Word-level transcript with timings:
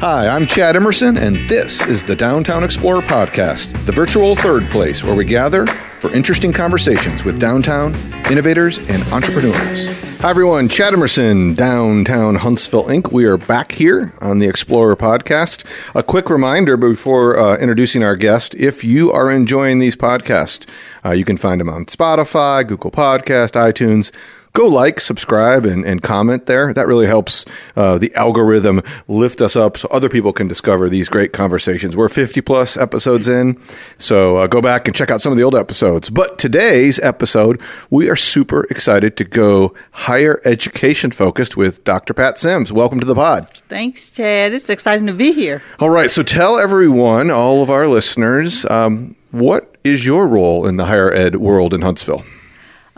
Hi, 0.00 0.28
I'm 0.28 0.46
Chad 0.46 0.76
Emerson, 0.76 1.18
and 1.18 1.36
this 1.46 1.86
is 1.86 2.02
the 2.02 2.16
Downtown 2.16 2.64
Explorer 2.64 3.02
Podcast, 3.02 3.84
the 3.84 3.92
virtual 3.92 4.34
third 4.34 4.62
place 4.70 5.04
where 5.04 5.14
we 5.14 5.26
gather 5.26 5.66
for 5.66 6.10
interesting 6.12 6.54
conversations 6.54 7.22
with 7.22 7.38
downtown 7.38 7.94
innovators 8.30 8.78
and 8.88 9.02
entrepreneurs. 9.12 10.20
Hi, 10.22 10.30
everyone. 10.30 10.70
Chad 10.70 10.94
Emerson, 10.94 11.52
Downtown 11.52 12.36
Huntsville 12.36 12.84
Inc. 12.84 13.12
We 13.12 13.26
are 13.26 13.36
back 13.36 13.72
here 13.72 14.14
on 14.22 14.38
the 14.38 14.48
Explorer 14.48 14.96
Podcast. 14.96 15.66
A 15.94 16.02
quick 16.02 16.30
reminder 16.30 16.78
before 16.78 17.38
uh, 17.38 17.58
introducing 17.58 18.02
our 18.02 18.16
guest 18.16 18.54
if 18.54 18.82
you 18.82 19.12
are 19.12 19.30
enjoying 19.30 19.80
these 19.80 19.96
podcasts, 19.96 20.66
uh, 21.04 21.10
you 21.10 21.26
can 21.26 21.36
find 21.36 21.60
them 21.60 21.68
on 21.68 21.84
Spotify, 21.84 22.66
Google 22.66 22.90
Podcast, 22.90 23.52
iTunes 23.52 24.12
go 24.52 24.66
like, 24.66 25.00
subscribe, 25.00 25.64
and, 25.64 25.84
and 25.84 26.02
comment 26.02 26.46
there. 26.46 26.72
That 26.72 26.86
really 26.86 27.06
helps 27.06 27.44
uh, 27.76 27.98
the 27.98 28.14
algorithm 28.14 28.82
lift 29.08 29.40
us 29.40 29.56
up 29.56 29.76
so 29.76 29.88
other 29.90 30.08
people 30.08 30.32
can 30.32 30.48
discover 30.48 30.88
these 30.88 31.08
great 31.08 31.32
conversations. 31.32 31.96
We're 31.96 32.08
50 32.08 32.40
plus 32.40 32.76
episodes 32.76 33.28
in, 33.28 33.60
so 33.98 34.38
uh, 34.38 34.46
go 34.46 34.60
back 34.60 34.88
and 34.88 34.94
check 34.94 35.10
out 35.10 35.20
some 35.20 35.32
of 35.32 35.38
the 35.38 35.44
old 35.44 35.54
episodes. 35.54 36.10
But 36.10 36.38
today's 36.38 36.98
episode, 37.00 37.62
we 37.90 38.08
are 38.08 38.16
super 38.16 38.64
excited 38.64 39.16
to 39.18 39.24
go 39.24 39.74
higher 39.92 40.40
education 40.44 41.10
focused 41.10 41.56
with 41.56 41.84
Dr. 41.84 42.14
Pat 42.14 42.38
Sims. 42.38 42.72
Welcome 42.72 43.00
to 43.00 43.06
the 43.06 43.14
pod. 43.14 43.48
Thanks, 43.68 44.10
Chad. 44.10 44.52
It's 44.52 44.68
exciting 44.68 45.06
to 45.06 45.12
be 45.14 45.32
here. 45.32 45.62
All 45.78 45.90
right, 45.90 46.10
so 46.10 46.22
tell 46.22 46.58
everyone, 46.58 47.30
all 47.30 47.62
of 47.62 47.70
our 47.70 47.86
listeners, 47.86 48.66
um, 48.66 49.16
what 49.30 49.76
is 49.84 50.04
your 50.04 50.26
role 50.26 50.66
in 50.66 50.76
the 50.76 50.86
higher 50.86 51.12
ed 51.12 51.36
world 51.36 51.72
in 51.72 51.82
Huntsville? 51.82 52.24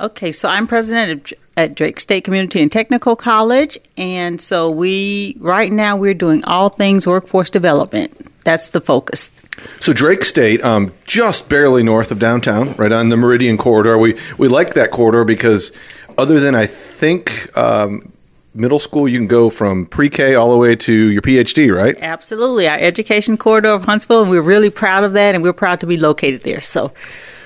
Okay, 0.03 0.33
so 0.33 0.49
I'm 0.49 0.67
president 0.67 1.33
at 1.57 1.77
Drake 1.77 2.01
State 2.01 2.25
Community 2.25 2.61
and 2.61 2.73
Technical 2.73 3.15
College, 3.15 3.79
and 3.97 4.41
so 4.41 4.69
we 4.69 5.37
right 5.39 5.71
now 5.71 5.97
we're 5.97 6.13
doing 6.13 6.43
all 6.45 6.71
things 6.71 7.07
workforce 7.07 7.51
development. 7.51 8.13
That's 8.43 8.71
the 8.71 8.81
focus. 8.81 9.31
So 9.79 9.93
Drake 9.93 10.25
State, 10.25 10.61
um, 10.65 10.93
just 11.05 11.49
barely 11.49 11.85
north 11.85 12.11
of 12.11 12.19
downtown, 12.19 12.73
right 12.73 12.91
on 12.91 13.11
the 13.11 13.17
Meridian 13.17 13.57
corridor. 13.57 13.97
We 13.97 14.19
we 14.39 14.49
like 14.49 14.75
that 14.75 14.91
corridor 14.91 15.25
because 15.25 15.71
other 16.19 16.41
than 16.41 16.57
I 16.57 16.67
think 16.67 17.57
um, 17.57 18.13
middle 18.57 18.81
school, 18.81 19.07
you 19.07 19.19
can 19.19 19.29
go 19.29 19.51
from 19.51 19.87
pre-K 19.87 20.35
all 20.35 20.51
the 20.51 20.59
way 20.59 20.75
to 20.75 20.93
your 20.93 21.23
PhD, 21.23 21.73
right? 21.73 21.97
Absolutely, 22.01 22.67
our 22.67 22.77
education 22.77 23.37
corridor 23.37 23.69
of 23.69 23.85
Huntsville, 23.85 24.23
and 24.23 24.31
we're 24.31 24.43
really 24.43 24.71
proud 24.71 25.05
of 25.05 25.13
that, 25.13 25.37
and 25.37 25.45
we're 25.45 25.53
proud 25.53 25.79
to 25.79 25.87
be 25.87 25.97
located 25.97 26.43
there. 26.43 26.61
So, 26.61 26.93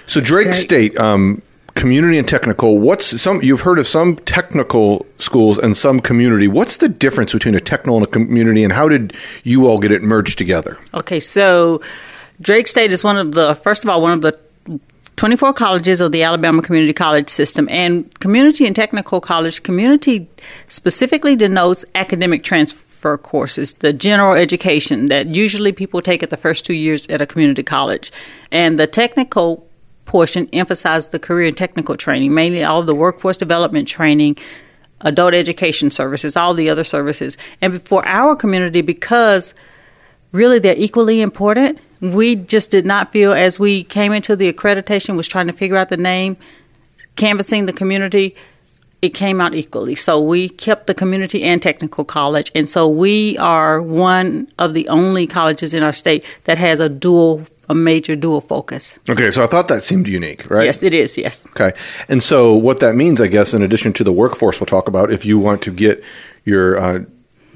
so 0.06 0.22
Drake 0.22 0.54
State. 0.54 0.96
Um, 0.96 1.42
community 1.76 2.18
and 2.18 2.26
technical 2.26 2.78
what's 2.78 3.20
some 3.20 3.40
you've 3.42 3.60
heard 3.60 3.78
of 3.78 3.86
some 3.86 4.16
technical 4.16 5.06
schools 5.18 5.58
and 5.58 5.76
some 5.76 6.00
community. 6.00 6.48
What's 6.48 6.78
the 6.78 6.88
difference 6.88 7.32
between 7.32 7.54
a 7.54 7.60
technical 7.60 7.96
and 7.98 8.04
a 8.04 8.10
community 8.10 8.64
and 8.64 8.72
how 8.72 8.88
did 8.88 9.14
you 9.44 9.68
all 9.68 9.78
get 9.78 9.92
it 9.92 10.02
merged 10.02 10.38
together? 10.38 10.78
Okay 10.94 11.20
so 11.20 11.80
drake 12.40 12.66
state 12.66 12.92
is 12.92 13.04
one 13.04 13.16
of 13.16 13.32
the 13.32 13.54
first 13.54 13.84
of 13.84 13.90
all 13.90 14.02
one 14.02 14.12
of 14.12 14.22
the 14.22 14.36
24 15.16 15.54
colleges 15.54 16.02
of 16.02 16.12
the 16.12 16.22
Alabama 16.22 16.60
Community 16.60 16.92
College 16.92 17.30
system 17.30 17.66
and 17.70 18.18
community 18.20 18.66
and 18.66 18.76
technical 18.76 19.20
college 19.20 19.62
community 19.62 20.28
specifically 20.66 21.36
denotes 21.36 21.86
academic 21.94 22.42
transfer 22.42 23.16
courses 23.16 23.74
the 23.74 23.92
general 23.92 24.34
education 24.34 25.06
that 25.06 25.34
usually 25.34 25.72
people 25.72 26.02
take 26.02 26.22
at 26.22 26.30
the 26.30 26.36
first 26.36 26.66
two 26.66 26.74
years 26.74 27.06
at 27.08 27.20
a 27.20 27.26
community 27.26 27.62
college. 27.62 28.10
And 28.50 28.78
the 28.78 28.86
technical 28.86 29.65
portion 30.06 30.48
emphasized 30.52 31.12
the 31.12 31.18
career 31.18 31.48
and 31.48 31.56
technical 31.56 31.96
training, 31.96 32.32
mainly 32.32 32.64
all 32.64 32.82
the 32.82 32.94
workforce 32.94 33.36
development 33.36 33.86
training, 33.86 34.38
adult 35.02 35.34
education 35.34 35.90
services, 35.90 36.36
all 36.36 36.54
the 36.54 36.70
other 36.70 36.84
services. 36.84 37.36
And 37.60 37.82
for 37.82 38.06
our 38.06 38.34
community, 38.34 38.80
because 38.80 39.54
really 40.32 40.58
they're 40.58 40.74
equally 40.78 41.20
important, 41.20 41.80
we 42.00 42.36
just 42.36 42.70
did 42.70 42.86
not 42.86 43.12
feel 43.12 43.32
as 43.32 43.58
we 43.58 43.84
came 43.84 44.12
into 44.12 44.36
the 44.36 44.52
accreditation, 44.52 45.16
was 45.16 45.28
trying 45.28 45.46
to 45.48 45.52
figure 45.52 45.76
out 45.76 45.88
the 45.88 45.96
name, 45.96 46.36
canvassing 47.16 47.66
the 47.66 47.72
community, 47.72 48.34
it 49.02 49.10
came 49.10 49.40
out 49.40 49.54
equally. 49.54 49.94
So 49.94 50.20
we 50.20 50.48
kept 50.48 50.86
the 50.86 50.94
community 50.94 51.42
and 51.42 51.60
technical 51.60 52.04
college. 52.04 52.50
And 52.54 52.68
so 52.68 52.88
we 52.88 53.36
are 53.38 53.80
one 53.80 54.50
of 54.58 54.74
the 54.74 54.88
only 54.88 55.26
colleges 55.26 55.74
in 55.74 55.82
our 55.82 55.92
state 55.92 56.40
that 56.44 56.58
has 56.58 56.80
a 56.80 56.88
dual 56.88 57.44
a 57.68 57.74
major 57.74 58.16
dual 58.16 58.40
focus. 58.40 58.98
Okay, 59.08 59.30
so 59.30 59.42
I 59.42 59.46
thought 59.46 59.68
that 59.68 59.82
seemed 59.82 60.08
unique, 60.08 60.48
right? 60.50 60.64
Yes, 60.64 60.82
it 60.82 60.94
is, 60.94 61.18
yes. 61.18 61.46
Okay. 61.50 61.72
And 62.08 62.22
so 62.22 62.54
what 62.54 62.80
that 62.80 62.94
means, 62.94 63.20
I 63.20 63.26
guess, 63.26 63.54
in 63.54 63.62
addition 63.62 63.92
to 63.94 64.04
the 64.04 64.12
workforce 64.12 64.60
we'll 64.60 64.66
talk 64.66 64.88
about, 64.88 65.10
if 65.10 65.24
you 65.24 65.38
want 65.38 65.62
to 65.62 65.72
get 65.72 66.02
your 66.44 66.78
uh, 66.78 67.04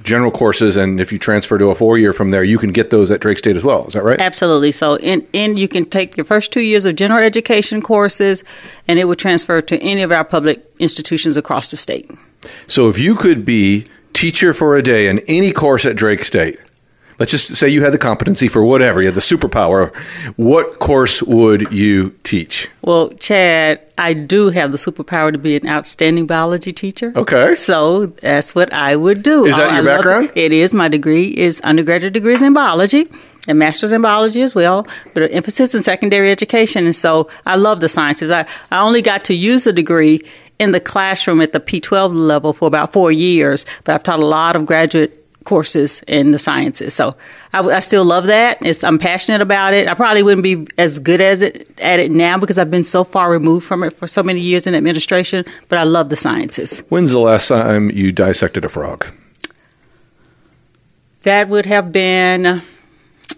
general 0.02 0.30
courses 0.30 0.76
and 0.76 1.00
if 1.00 1.12
you 1.12 1.18
transfer 1.18 1.58
to 1.58 1.70
a 1.70 1.74
four 1.74 1.98
year 1.98 2.12
from 2.12 2.30
there 2.30 2.42
you 2.42 2.58
can 2.58 2.72
get 2.72 2.90
those 2.90 3.10
at 3.10 3.20
drake 3.20 3.38
state 3.38 3.56
as 3.56 3.64
well 3.64 3.86
is 3.86 3.94
that 3.94 4.02
right 4.02 4.18
absolutely 4.18 4.72
so 4.72 4.96
in, 4.98 5.26
in 5.32 5.56
you 5.56 5.68
can 5.68 5.84
take 5.84 6.16
your 6.16 6.24
first 6.24 6.52
two 6.52 6.60
years 6.60 6.84
of 6.84 6.96
general 6.96 7.22
education 7.22 7.82
courses 7.82 8.42
and 8.88 8.98
it 8.98 9.04
will 9.04 9.14
transfer 9.14 9.60
to 9.60 9.78
any 9.82 10.02
of 10.02 10.10
our 10.10 10.24
public 10.24 10.64
institutions 10.78 11.36
across 11.36 11.70
the 11.70 11.76
state 11.76 12.10
so 12.66 12.88
if 12.88 12.98
you 12.98 13.14
could 13.14 13.44
be 13.44 13.86
teacher 14.12 14.54
for 14.54 14.76
a 14.76 14.82
day 14.82 15.06
in 15.08 15.18
any 15.28 15.52
course 15.52 15.84
at 15.84 15.96
drake 15.96 16.24
state 16.24 16.58
let's 17.20 17.30
just 17.30 17.54
say 17.56 17.68
you 17.68 17.84
had 17.84 17.92
the 17.92 17.98
competency 17.98 18.48
for 18.48 18.64
whatever, 18.64 19.00
you 19.00 19.06
had 19.06 19.14
the 19.14 19.20
superpower. 19.20 19.94
What 20.36 20.80
course 20.80 21.22
would 21.22 21.70
you 21.70 22.10
teach? 22.24 22.68
Well, 22.82 23.10
Chad, 23.10 23.80
I 23.98 24.14
do 24.14 24.48
have 24.48 24.72
the 24.72 24.78
superpower 24.78 25.30
to 25.30 25.38
be 25.38 25.54
an 25.54 25.68
outstanding 25.68 26.26
biology 26.26 26.72
teacher. 26.72 27.12
Okay. 27.14 27.54
So 27.54 28.06
that's 28.06 28.54
what 28.54 28.72
I 28.72 28.96
would 28.96 29.22
do. 29.22 29.44
Is 29.44 29.56
that 29.56 29.70
oh, 29.70 29.74
your 29.76 29.84
background? 29.84 30.30
It. 30.34 30.50
it 30.50 30.52
is. 30.52 30.74
My 30.74 30.88
degree 30.88 31.36
is 31.36 31.60
undergraduate 31.60 32.14
degrees 32.14 32.42
in 32.42 32.54
biology 32.54 33.06
and 33.46 33.58
master's 33.58 33.92
in 33.92 34.00
biology 34.02 34.42
as 34.42 34.54
well, 34.54 34.86
but 35.14 35.24
an 35.24 35.30
emphasis 35.30 35.74
in 35.74 35.82
secondary 35.82 36.30
education. 36.30 36.84
And 36.86 36.96
so 36.96 37.28
I 37.44 37.56
love 37.56 37.80
the 37.80 37.88
sciences. 37.88 38.30
I, 38.30 38.46
I 38.70 38.80
only 38.80 39.02
got 39.02 39.24
to 39.24 39.34
use 39.34 39.66
a 39.66 39.72
degree 39.72 40.22
in 40.58 40.72
the 40.72 40.80
classroom 40.80 41.40
at 41.40 41.52
the 41.52 41.60
P12 41.60 42.14
level 42.14 42.52
for 42.52 42.68
about 42.68 42.92
four 42.92 43.10
years, 43.10 43.64
but 43.84 43.94
I've 43.94 44.02
taught 44.02 44.20
a 44.20 44.26
lot 44.26 44.56
of 44.56 44.66
graduate 44.66 45.19
courses 45.44 46.02
in 46.06 46.32
the 46.32 46.38
sciences. 46.38 46.94
So 46.94 47.16
I, 47.52 47.60
I 47.60 47.78
still 47.78 48.04
love 48.04 48.26
that. 48.26 48.58
It's, 48.60 48.84
I'm 48.84 48.98
passionate 48.98 49.40
about 49.40 49.74
it. 49.74 49.88
I 49.88 49.94
probably 49.94 50.22
wouldn't 50.22 50.42
be 50.42 50.66
as 50.78 50.98
good 50.98 51.20
as 51.20 51.42
it 51.42 51.80
at 51.80 51.98
it 51.98 52.10
now 52.10 52.38
because 52.38 52.58
I've 52.58 52.70
been 52.70 52.84
so 52.84 53.04
far 53.04 53.30
removed 53.30 53.66
from 53.66 53.82
it 53.82 53.92
for 53.92 54.06
so 54.06 54.22
many 54.22 54.40
years 54.40 54.66
in 54.66 54.74
administration. 54.74 55.44
But 55.68 55.78
I 55.78 55.84
love 55.84 56.08
the 56.08 56.16
sciences. 56.16 56.82
When's 56.88 57.12
the 57.12 57.20
last 57.20 57.48
time 57.48 57.90
you 57.90 58.12
dissected 58.12 58.64
a 58.64 58.68
frog? 58.68 59.06
That 61.22 61.48
would 61.48 61.66
have 61.66 61.92
been 61.92 62.62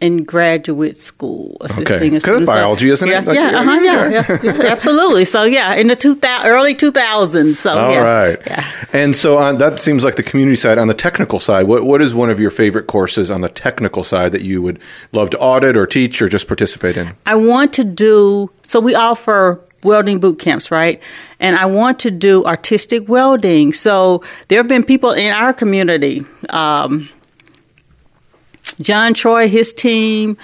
in 0.02 0.24
graduate 0.24 0.98
school 0.98 1.56
assisting 1.60 1.96
okay. 1.96 2.10
Because 2.10 2.46
biology, 2.46 2.90
isn't 2.90 3.08
yeah, 3.08 3.20
it? 3.20 3.26
Like, 3.26 3.36
yeah, 3.36 3.60
uh-huh, 3.60 3.80
yeah, 3.82 4.08
yeah, 4.10 4.38
yeah, 4.42 4.72
absolutely. 4.72 5.24
So 5.24 5.44
yeah, 5.44 5.74
in 5.74 5.86
the 5.86 5.96
two 5.96 6.14
thousand 6.14 6.50
early 6.50 6.74
two 6.74 6.90
thousands. 6.90 7.60
So 7.60 7.70
all 7.70 7.92
yeah, 7.92 8.00
right. 8.00 8.38
Yeah. 8.46 8.70
And 8.92 9.16
so 9.16 9.38
on 9.38 9.58
that 9.58 9.78
seems 9.78 10.04
like 10.04 10.16
the 10.16 10.22
community 10.22 10.56
side. 10.56 10.78
On 10.78 10.88
the 10.88 10.94
technical 10.94 11.38
side, 11.38 11.66
what 11.66 11.84
what 11.84 12.02
is 12.02 12.14
one 12.14 12.28
of 12.28 12.40
your 12.40 12.50
favorite 12.50 12.86
courses 12.88 13.30
on 13.30 13.40
the 13.40 13.48
technical 13.48 14.02
side 14.02 14.32
that 14.32 14.42
you 14.42 14.60
would 14.60 14.80
love 15.12 15.30
to 15.30 15.38
audit 15.38 15.76
or 15.76 15.86
teach 15.86 16.20
or 16.20 16.28
just 16.28 16.48
participate 16.48 16.96
in? 16.96 17.12
I 17.24 17.36
want 17.36 17.72
to 17.74 17.84
do. 17.84 18.50
So 18.62 18.80
we 18.80 18.94
offer 18.94 19.60
welding 19.84 20.20
boot 20.20 20.38
camps, 20.38 20.70
right? 20.70 21.02
And 21.40 21.56
I 21.56 21.66
want 21.66 21.98
to 22.00 22.10
do 22.10 22.44
artistic 22.44 23.08
welding. 23.08 23.72
So 23.72 24.22
there 24.48 24.58
have 24.58 24.68
been 24.68 24.84
people 24.84 25.10
in 25.10 25.32
our 25.32 25.52
community. 25.52 26.22
Um, 26.50 27.08
John 28.80 29.14
Troy, 29.14 29.48
his 29.48 29.72
team, 29.72 30.36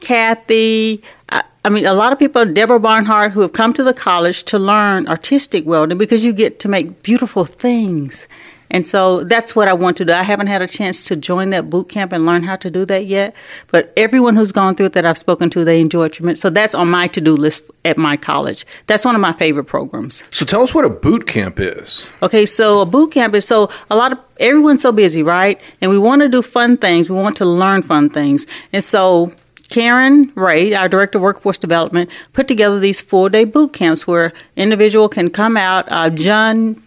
Kathy. 0.00 1.02
I, 1.30 1.42
I, 1.64 1.68
mean, 1.68 1.86
a 1.86 1.94
lot 1.94 2.12
of 2.12 2.18
people, 2.18 2.44
Deborah 2.44 2.80
Barnhart, 2.80 3.32
who 3.32 3.40
have 3.40 3.52
come 3.52 3.72
to 3.74 3.82
the 3.82 3.94
college 3.94 4.44
to 4.44 4.58
learn 4.58 5.08
artistic 5.08 5.66
welding 5.66 5.98
because 5.98 6.24
you 6.24 6.32
get 6.32 6.58
to 6.60 6.68
make 6.68 7.02
beautiful 7.02 7.44
things. 7.44 8.28
And 8.70 8.86
so 8.86 9.24
that's 9.24 9.54
what 9.54 9.68
I 9.68 9.72
want 9.72 9.96
to 9.98 10.04
do. 10.04 10.12
I 10.12 10.22
haven't 10.22 10.48
had 10.48 10.62
a 10.62 10.68
chance 10.68 11.06
to 11.08 11.16
join 11.16 11.50
that 11.50 11.70
boot 11.70 11.88
camp 11.88 12.12
and 12.12 12.26
learn 12.26 12.42
how 12.42 12.56
to 12.56 12.70
do 12.70 12.84
that 12.86 13.06
yet. 13.06 13.34
But 13.70 13.92
everyone 13.96 14.36
who's 14.36 14.52
gone 14.52 14.74
through 14.74 14.86
it 14.86 14.92
that 14.94 15.06
I've 15.06 15.18
spoken 15.18 15.50
to, 15.50 15.64
they 15.64 15.80
enjoy 15.80 16.06
it 16.06 16.14
tremendously. 16.14 16.40
So 16.40 16.50
that's 16.50 16.74
on 16.74 16.90
my 16.90 17.06
to 17.08 17.20
do 17.20 17.36
list 17.36 17.70
at 17.84 17.96
my 17.98 18.16
college. 18.16 18.66
That's 18.86 19.04
one 19.04 19.14
of 19.14 19.20
my 19.20 19.32
favorite 19.32 19.64
programs. 19.64 20.24
So 20.30 20.44
tell 20.44 20.62
us 20.62 20.74
what 20.74 20.84
a 20.84 20.90
boot 20.90 21.26
camp 21.26 21.58
is. 21.58 22.10
Okay, 22.22 22.46
so 22.46 22.80
a 22.80 22.86
boot 22.86 23.12
camp 23.12 23.34
is 23.34 23.46
so 23.46 23.68
a 23.90 23.96
lot 23.96 24.12
of 24.12 24.18
everyone's 24.38 24.82
so 24.82 24.92
busy, 24.92 25.22
right? 25.22 25.60
And 25.80 25.90
we 25.90 25.98
want 25.98 26.22
to 26.22 26.28
do 26.28 26.42
fun 26.42 26.76
things. 26.76 27.08
We 27.08 27.16
want 27.16 27.36
to 27.38 27.44
learn 27.44 27.82
fun 27.82 28.08
things. 28.08 28.46
And 28.72 28.82
so 28.82 29.32
Karen 29.68 30.32
Ray, 30.34 30.74
our 30.74 30.88
director 30.88 31.18
of 31.18 31.22
workforce 31.22 31.58
development, 31.58 32.10
put 32.32 32.48
together 32.48 32.78
these 32.78 33.00
full 33.00 33.28
day 33.28 33.44
boot 33.44 33.72
camps 33.72 34.06
where 34.06 34.32
individual 34.54 35.08
can 35.08 35.30
come 35.30 35.56
out. 35.56 35.90
Uh, 35.90 36.10
John 36.10 36.82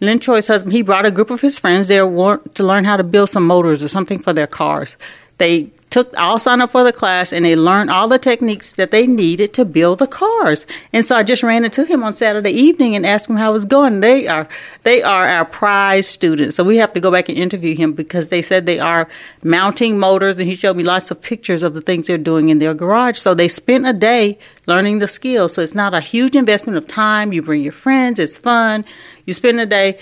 Lynn 0.00 0.18
Troy's 0.18 0.48
husband, 0.48 0.72
he 0.72 0.82
brought 0.82 1.06
a 1.06 1.10
group 1.10 1.30
of 1.30 1.40
his 1.40 1.58
friends 1.58 1.88
there 1.88 2.04
to 2.04 2.64
learn 2.64 2.84
how 2.84 2.96
to 2.96 3.04
build 3.04 3.30
some 3.30 3.46
motors 3.46 3.82
or 3.82 3.88
something 3.88 4.18
for 4.18 4.32
their 4.32 4.46
cars. 4.46 4.96
They 5.38 5.70
took 5.96 6.20
all 6.20 6.38
signed 6.38 6.60
up 6.60 6.68
for 6.68 6.84
the 6.84 6.92
class 6.92 7.32
and 7.32 7.46
they 7.46 7.56
learned 7.56 7.88
all 7.88 8.06
the 8.06 8.18
techniques 8.18 8.74
that 8.74 8.90
they 8.90 9.06
needed 9.06 9.54
to 9.54 9.64
build 9.64 9.98
the 9.98 10.06
cars. 10.06 10.66
And 10.92 11.02
so 11.02 11.16
I 11.16 11.22
just 11.22 11.42
ran 11.42 11.64
into 11.64 11.86
him 11.86 12.04
on 12.04 12.12
Saturday 12.12 12.50
evening 12.50 12.94
and 12.94 13.06
asked 13.06 13.30
him 13.30 13.36
how 13.36 13.48
it 13.48 13.54
was 13.54 13.64
going. 13.64 14.00
They 14.00 14.28
are 14.28 14.46
they 14.82 15.02
are 15.02 15.26
our 15.26 15.46
prize 15.46 16.06
students. 16.06 16.54
So 16.54 16.64
we 16.64 16.76
have 16.76 16.92
to 16.92 17.00
go 17.00 17.10
back 17.10 17.30
and 17.30 17.38
interview 17.38 17.74
him 17.74 17.94
because 17.94 18.28
they 18.28 18.42
said 18.42 18.66
they 18.66 18.78
are 18.78 19.08
mounting 19.42 19.98
motors 19.98 20.38
and 20.38 20.46
he 20.46 20.54
showed 20.54 20.76
me 20.76 20.84
lots 20.84 21.10
of 21.10 21.22
pictures 21.22 21.62
of 21.62 21.72
the 21.72 21.80
things 21.80 22.08
they're 22.08 22.18
doing 22.18 22.50
in 22.50 22.58
their 22.58 22.74
garage. 22.74 23.16
So 23.16 23.32
they 23.32 23.48
spent 23.48 23.86
a 23.86 23.94
day 23.94 24.38
learning 24.66 24.98
the 24.98 25.08
skills. 25.08 25.54
So 25.54 25.62
it's 25.62 25.74
not 25.74 25.94
a 25.94 26.00
huge 26.00 26.36
investment 26.36 26.76
of 26.76 26.86
time. 26.86 27.32
You 27.32 27.40
bring 27.40 27.62
your 27.62 27.72
friends, 27.72 28.18
it's 28.18 28.36
fun. 28.36 28.84
You 29.24 29.32
spend 29.32 29.58
a 29.60 29.66
day, 29.66 29.98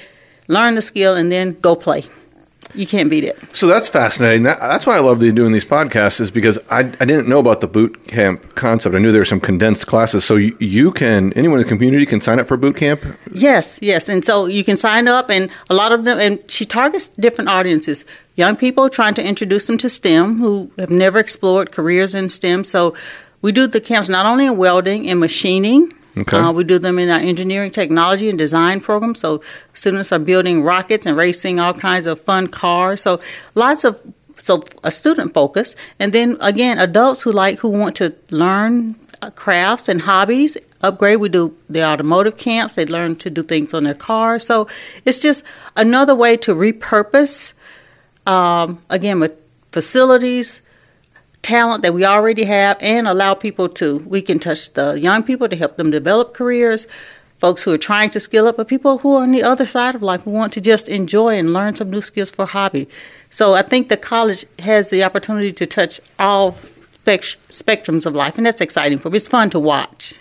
learn 0.48 0.74
the 0.74 0.82
skill 0.82 1.14
and 1.14 1.30
then 1.30 1.52
go 1.60 1.76
play 1.76 2.02
you 2.74 2.86
can't 2.86 3.10
beat 3.10 3.24
it. 3.24 3.38
So 3.54 3.66
that's 3.66 3.88
fascinating. 3.88 4.42
That, 4.42 4.58
that's 4.60 4.86
why 4.86 4.96
I 4.96 5.00
love 5.00 5.20
doing 5.20 5.52
these 5.52 5.64
podcasts 5.64 6.20
is 6.20 6.30
because 6.30 6.58
I, 6.70 6.80
I 6.80 7.04
didn't 7.04 7.28
know 7.28 7.38
about 7.38 7.60
the 7.60 7.66
boot 7.66 8.06
camp 8.06 8.54
concept. 8.54 8.94
I 8.94 8.98
knew 8.98 9.12
there 9.12 9.20
were 9.20 9.24
some 9.24 9.40
condensed 9.40 9.86
classes. 9.86 10.24
So 10.24 10.36
you, 10.36 10.56
you 10.60 10.92
can 10.92 11.32
anyone 11.34 11.58
in 11.58 11.64
the 11.64 11.68
community 11.68 12.06
can 12.06 12.20
sign 12.20 12.38
up 12.38 12.46
for 12.46 12.56
boot 12.56 12.76
camp. 12.76 13.04
Yes, 13.32 13.78
yes, 13.82 14.08
and 14.08 14.24
so 14.24 14.46
you 14.46 14.64
can 14.64 14.76
sign 14.76 15.08
up, 15.08 15.30
and 15.30 15.50
a 15.70 15.74
lot 15.74 15.92
of 15.92 16.04
them, 16.04 16.18
and 16.18 16.50
she 16.50 16.64
targets 16.64 17.08
different 17.08 17.48
audiences. 17.48 18.04
Young 18.36 18.56
people 18.56 18.88
trying 18.90 19.14
to 19.14 19.24
introduce 19.24 19.66
them 19.66 19.78
to 19.78 19.88
STEM 19.88 20.38
who 20.38 20.70
have 20.78 20.90
never 20.90 21.18
explored 21.18 21.72
careers 21.72 22.14
in 22.14 22.28
STEM. 22.28 22.64
So 22.64 22.94
we 23.42 23.52
do 23.52 23.66
the 23.66 23.80
camps 23.80 24.08
not 24.08 24.26
only 24.26 24.46
in 24.46 24.56
welding 24.56 25.08
and 25.08 25.20
machining 25.20 25.92
Okay. 26.16 26.36
Uh, 26.36 26.52
we 26.52 26.62
do 26.64 26.78
them 26.78 26.98
in 26.98 27.10
our 27.10 27.18
engineering, 27.18 27.70
technology, 27.70 28.28
and 28.28 28.38
design 28.38 28.80
program. 28.80 29.14
So 29.14 29.42
students 29.72 30.12
are 30.12 30.18
building 30.18 30.62
rockets 30.62 31.06
and 31.06 31.16
racing 31.16 31.58
all 31.58 31.74
kinds 31.74 32.06
of 32.06 32.20
fun 32.20 32.48
cars. 32.48 33.00
So 33.00 33.20
lots 33.54 33.84
of 33.84 34.00
so 34.40 34.62
a 34.82 34.90
student 34.90 35.32
focus, 35.32 35.74
and 35.98 36.12
then 36.12 36.36
again, 36.40 36.78
adults 36.78 37.22
who 37.22 37.32
like 37.32 37.58
who 37.60 37.70
want 37.70 37.96
to 37.96 38.14
learn 38.30 38.96
uh, 39.22 39.30
crafts 39.30 39.88
and 39.88 40.02
hobbies. 40.02 40.56
Upgrade. 40.82 41.18
We 41.18 41.30
do 41.30 41.56
the 41.70 41.82
automotive 41.82 42.36
camps. 42.36 42.74
They 42.74 42.84
learn 42.84 43.16
to 43.16 43.30
do 43.30 43.42
things 43.42 43.72
on 43.72 43.84
their 43.84 43.94
cars. 43.94 44.44
So 44.44 44.68
it's 45.06 45.18
just 45.18 45.42
another 45.76 46.14
way 46.14 46.36
to 46.36 46.54
repurpose. 46.54 47.54
Um, 48.26 48.82
again, 48.90 49.18
with 49.18 49.32
facilities, 49.72 50.60
talent 51.44 51.82
that 51.82 51.92
we 51.92 52.04
already 52.04 52.44
have 52.44 52.78
and 52.80 53.06
allow 53.06 53.34
people 53.34 53.68
to 53.68 53.98
we 54.06 54.22
can 54.22 54.38
touch 54.38 54.72
the 54.72 54.98
young 54.98 55.22
people 55.22 55.46
to 55.46 55.54
help 55.54 55.76
them 55.76 55.90
develop 55.90 56.32
careers 56.32 56.88
folks 57.38 57.62
who 57.64 57.74
are 57.74 57.78
trying 57.78 58.08
to 58.08 58.18
skill 58.18 58.46
up 58.46 58.56
but 58.56 58.66
people 58.66 58.96
who 58.98 59.14
are 59.16 59.22
on 59.22 59.30
the 59.30 59.42
other 59.42 59.66
side 59.66 59.94
of 59.94 60.02
life 60.02 60.24
who 60.24 60.30
want 60.30 60.54
to 60.54 60.60
just 60.60 60.88
enjoy 60.88 61.38
and 61.38 61.52
learn 61.52 61.74
some 61.74 61.90
new 61.90 62.00
skills 62.00 62.30
for 62.30 62.46
hobby. 62.46 62.88
So 63.28 63.54
i 63.54 63.60
think 63.60 63.90
the 63.90 63.98
college 63.98 64.46
has 64.60 64.88
the 64.88 65.04
opportunity 65.04 65.52
to 65.52 65.66
touch 65.66 66.00
all 66.18 66.52
spectrums 67.04 68.06
of 68.06 68.14
life 68.14 68.38
and 68.38 68.46
that's 68.46 68.62
exciting 68.62 68.96
for 68.96 69.10
me. 69.10 69.18
It's 69.18 69.28
fun 69.28 69.50
to 69.50 69.60
watch 69.60 70.14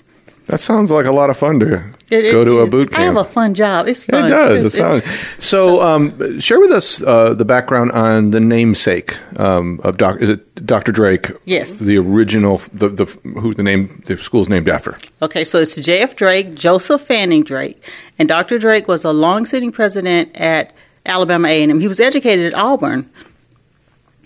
that 0.45 0.59
sounds 0.59 0.91
like 0.91 1.05
a 1.05 1.11
lot 1.11 1.29
of 1.29 1.37
fun 1.37 1.59
to 1.59 1.85
it, 2.11 2.31
go 2.31 2.43
to 2.43 2.59
a 2.59 2.67
boot 2.67 2.89
camp. 2.89 2.99
I 2.99 3.03
have 3.03 3.17
a 3.17 3.23
fun 3.23 3.53
job. 3.53 3.87
It's 3.87 4.03
fun. 4.03 4.25
It 4.25 4.29
does. 4.29 4.63
It 4.65 4.69
sounds. 4.71 5.03
So, 5.39 5.81
um, 5.81 6.39
share 6.39 6.59
with 6.59 6.71
us 6.71 7.01
uh, 7.03 7.33
the 7.33 7.45
background 7.45 7.91
on 7.91 8.31
the 8.31 8.39
namesake 8.39 9.19
um, 9.39 9.79
of 9.83 9.97
Doc. 9.97 10.21
Is 10.21 10.29
it 10.29 10.65
Dr. 10.65 10.91
Drake? 10.91 11.31
Yes. 11.45 11.79
The 11.79 11.97
original, 11.97 12.57
the, 12.73 12.89
the 12.89 13.05
who 13.39 13.53
the 13.53 13.63
name 13.63 14.01
the 14.05 14.17
school's 14.17 14.49
named 14.49 14.67
after. 14.69 14.97
Okay, 15.21 15.43
so 15.43 15.59
it's 15.59 15.79
J.F. 15.79 16.15
Drake, 16.15 16.55
Joseph 16.55 17.01
Fanning 17.01 17.43
Drake, 17.43 17.83
and 18.19 18.27
Dr. 18.27 18.59
Drake 18.59 18.87
was 18.87 19.05
a 19.05 19.11
long-sitting 19.11 19.71
president 19.71 20.35
at 20.35 20.73
Alabama 21.05 21.47
A&M. 21.47 21.79
He 21.79 21.87
was 21.87 21.99
educated 21.99 22.53
at 22.53 22.53
Auburn, 22.53 23.09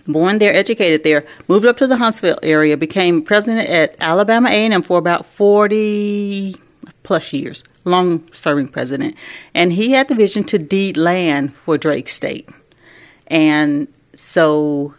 born 0.07 0.39
there, 0.39 0.53
educated 0.53 1.03
there, 1.03 1.25
moved 1.47 1.65
up 1.65 1.77
to 1.77 1.87
the 1.87 1.97
Huntsville 1.97 2.39
area, 2.41 2.77
became 2.77 3.21
president 3.21 3.69
at 3.69 3.95
Alabama 3.99 4.49
A&M 4.49 4.81
for 4.81 4.97
about 4.97 5.25
40 5.25 6.55
plus 7.03 7.33
years, 7.33 7.63
long-serving 7.85 8.69
president. 8.69 9.15
And 9.53 9.73
he 9.73 9.91
had 9.91 10.07
the 10.07 10.15
vision 10.15 10.43
to 10.45 10.57
deed 10.57 10.97
land 10.97 11.53
for 11.53 11.77
Drake 11.77 12.09
State. 12.09 12.49
And 13.27 13.87
so 14.13 14.93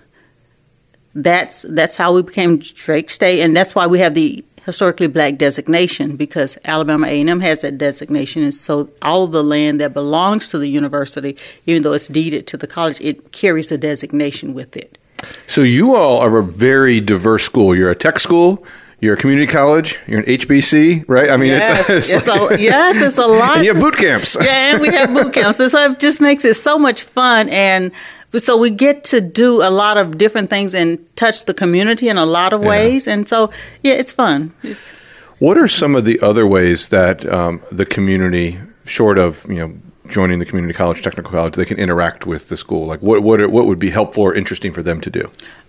that's 1.15 1.63
that's 1.69 1.97
how 1.97 2.15
we 2.15 2.23
became 2.23 2.59
Drake 2.59 3.11
State 3.11 3.41
and 3.41 3.57
that's 3.57 3.75
why 3.75 3.87
we 3.87 3.99
have 3.99 4.15
the 4.15 4.45
historically 4.65 5.07
black 5.07 5.37
designation 5.39 6.17
because 6.17 6.59
Alabama 6.65 7.07
A&M 7.07 7.41
has 7.41 7.63
that 7.63 7.79
designation 7.79 8.43
and 8.43 8.55
so 8.55 8.91
all 9.01 9.27
the 9.27 9.43
land 9.43 9.81
that 9.81 9.95
belongs 9.95 10.51
to 10.51 10.59
the 10.59 10.69
university 10.69 11.37
even 11.67 11.83
though 11.83 11.95
it's 11.95 12.09
deeded 12.09 12.47
to 12.47 12.57
the 12.57 12.67
college 12.67 13.01
it 13.01 13.33
carries 13.33 13.73
a 13.73 13.79
designation 13.79 14.55
with 14.55 14.77
it. 14.77 14.98
So 15.47 15.63
you 15.63 15.95
all 15.95 16.19
are 16.19 16.39
a 16.39 16.43
very 16.43 17.01
diverse 17.01 17.45
school. 17.45 17.75
You're 17.75 17.91
a 17.91 17.95
tech 17.95 18.19
school. 18.19 18.65
You're 19.01 19.15
a 19.15 19.17
community 19.17 19.47
college. 19.51 20.01
You're 20.09 20.21
an 20.21 20.27
HBC, 20.27 21.05
right? 21.09 21.31
I 21.31 21.37
mean, 21.37 21.51
yes, 21.51 21.89
it's, 21.91 22.13
it's, 22.13 22.27
like, 22.27 22.59
a, 22.59 22.61
yes, 22.61 23.01
it's 23.01 23.19
a 23.19 23.27
lot. 23.27 23.59
And 23.59 23.67
you 23.67 23.73
have 23.73 23.83
boot 23.83 23.97
camps. 23.97 24.37
yeah, 24.41 24.75
and 24.75 24.83
we 24.83 24.89
have 24.89 25.13
boot 25.13 25.33
camps. 25.33 25.61
And 25.61 25.71
so 25.71 25.93
it 25.93 26.01
just 26.01 26.21
makes 26.21 26.45
it 26.45 26.55
so 26.55 26.79
much 26.79 27.05
fun. 27.05 27.49
And 27.49 27.93
so 28.33 28.57
we 28.57 28.71
get 28.71 29.05
to 29.05 29.21
do 29.21 29.63
a 29.63 29.71
lot 29.71 29.99
of 29.99 30.19
different 30.19 30.51
things 30.51 30.75
and 30.75 30.99
touch 31.17 31.45
the 31.45 31.55
community 31.55 32.09
in 32.09 32.19
a 32.19 32.27
lot 32.27 32.53
of 32.53 32.61
ways. 32.61 33.07
Yeah. 33.07 33.15
And 33.15 33.29
so, 33.29 33.53
yeah, 33.83 33.95
it's 33.95 34.13
fun. 34.13 34.53
It's, 34.65 34.93
what 35.39 35.57
are 35.57 35.69
some 35.69 35.95
of 35.95 36.05
the 36.05 36.19
other 36.21 36.47
ways 36.47 36.89
that 36.89 37.25
um, 37.27 37.63
the 37.71 37.87
community, 37.87 38.59
short 38.85 39.19
of 39.19 39.47
you 39.49 39.57
know 39.57 39.75
joining 40.09 40.39
the 40.39 40.45
community 40.45 40.75
college, 40.75 41.03
technical 41.03 41.31
college, 41.31 41.55
they 41.55 41.65
can 41.65 41.79
interact 41.79 42.27
with 42.27 42.49
the 42.49 42.57
school? 42.57 42.87
Like, 42.87 43.03
what 43.03 43.23
what 43.23 43.41
are, 43.41 43.49
what 43.49 43.67
would 43.67 43.79
be 43.79 43.91
helpful 43.91 44.23
or 44.25 44.35
interesting 44.35 44.73
for 44.73 44.83
them 44.83 45.01
to 45.01 45.11
do? 45.11 45.23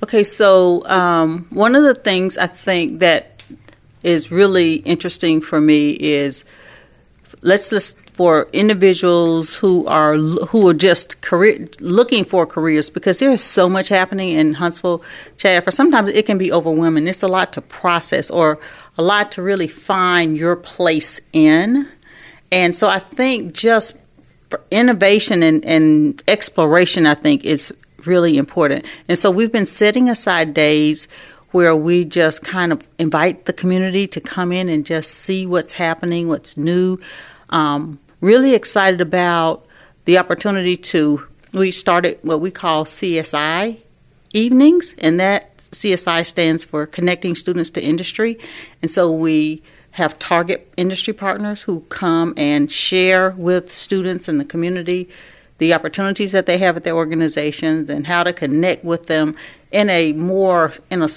Okay, 0.04 0.24
so 0.24 0.86
um, 0.88 1.48
one 1.50 1.76
of 1.76 1.84
the 1.84 1.96
things 1.96 2.38
I 2.38 2.48
think 2.48 3.00
that 3.00 3.44
is 4.04 4.32
really 4.32 4.76
interesting 4.76 5.42
for 5.42 5.60
me 5.60 5.92
is 5.92 6.46
let's 7.42 7.72
list 7.72 8.10
for 8.20 8.50
individuals 8.52 9.56
who 9.56 9.88
are 9.88 10.18
who 10.18 10.68
are 10.68 10.74
just 10.74 11.22
career 11.22 11.68
looking 11.80 12.26
for 12.26 12.46
careers 12.46 12.90
because 12.90 13.20
there 13.20 13.32
is 13.32 13.42
so 13.42 13.70
much 13.70 13.88
happening 13.88 14.30
in 14.30 14.56
Huntsville, 14.56 15.02
Chad. 15.38 15.64
For 15.64 15.72
sometimes 15.72 16.10
it 16.10 16.26
can 16.26 16.38
be 16.38 16.52
overwhelming. 16.52 17.08
It's 17.08 17.24
a 17.24 17.30
lot 17.30 17.54
to 17.54 17.62
process 17.62 18.30
or 18.30 18.60
a 18.98 19.02
lot 19.02 19.32
to 19.34 19.42
really 19.42 19.70
find 19.70 20.38
your 20.38 20.58
place 20.58 21.22
in. 21.32 21.88
And 22.52 22.76
so 22.76 22.90
I 22.90 23.00
think 23.00 23.54
just 23.54 23.98
innovation 24.72 25.44
and, 25.44 25.64
and 25.66 26.22
exploration, 26.28 27.06
I 27.06 27.14
think, 27.14 27.44
is 27.44 27.74
really 28.06 28.38
important. 28.38 28.86
And 29.08 29.18
so 29.18 29.32
we've 29.32 29.52
been 29.52 29.66
setting 29.66 30.10
aside 30.10 30.54
days 30.54 31.08
where 31.52 31.76
we 31.76 32.06
just 32.06 32.44
kind 32.44 32.72
of 32.72 32.88
invite 33.00 33.46
the 33.46 33.54
community 33.54 34.08
to 34.08 34.22
come 34.22 34.52
in 34.52 34.70
and 34.70 34.86
just 34.86 35.12
see 35.12 35.46
what's 35.46 35.74
happening, 35.74 36.28
what's 36.28 36.58
new. 36.58 37.00
Um, 37.50 38.00
really 38.22 38.54
excited 38.54 39.02
about 39.02 39.66
the 40.06 40.18
opportunity 40.18 40.78
to, 40.78 41.26
we 41.54 41.72
started 41.72 42.20
what 42.22 42.42
we 42.42 42.52
call 42.52 42.86
CSI 42.86 43.78
evenings, 44.34 44.94
and 45.00 45.20
that 45.20 45.58
CSI 45.58 46.26
stands 46.26 46.64
for 46.64 46.86
Connecting 46.86 47.36
Students 47.36 47.70
to 47.72 47.84
Industry. 47.84 48.38
And 48.82 48.90
so 48.90 49.12
we 49.12 49.62
have 49.92 50.20
target 50.20 50.72
industry 50.78 51.14
partners 51.14 51.64
who 51.64 51.82
come 51.90 52.34
and 52.38 52.72
share 52.72 53.32
with 53.32 53.72
students 53.72 54.30
in 54.30 54.38
the 54.38 54.46
community 54.46 55.10
the 55.58 55.74
opportunities 55.74 56.32
that 56.32 56.46
they 56.46 56.58
have 56.58 56.78
at 56.78 56.84
their 56.84 56.96
organizations 56.96 57.90
and 57.90 58.08
how 58.08 58.24
to 58.24 58.32
connect 58.32 58.84
with 58.84 59.08
them 59.08 59.36
in 59.72 59.90
a 59.90 60.14
more 60.14 60.74
in 60.90 61.02
a 61.02 61.08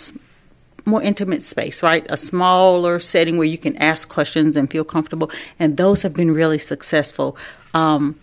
more 0.84 1.00
intimate 1.02 1.42
space, 1.42 1.82
right? 1.82 2.04
A 2.10 2.16
smaller 2.16 2.98
setting 2.98 3.38
where 3.38 3.46
you 3.46 3.58
can 3.58 3.76
ask 3.76 4.08
questions 4.08 4.56
and 4.56 4.68
feel 4.68 4.84
comfortable. 4.84 5.30
And 5.58 5.76
those 5.76 6.02
have 6.02 6.12
been 6.12 6.32
really 6.32 6.58
successful. 6.58 7.36
Um, 7.72 8.18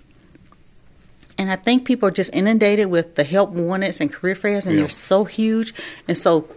and 1.38 1.50
I 1.50 1.56
think 1.56 1.86
people 1.86 2.10
are 2.10 2.12
just 2.12 2.36
inundated 2.36 2.88
with 2.88 3.15
the 3.15 3.24
help 3.24 3.51
wanted 3.51 4.00
and 4.01 4.12
career 4.12 4.36
fairs, 4.36 4.65
and 4.65 4.75
yeah. 4.75 4.82
they're 4.82 4.89
so 4.89 5.24
huge. 5.24 5.74
And 6.06 6.18
so, 6.18 6.50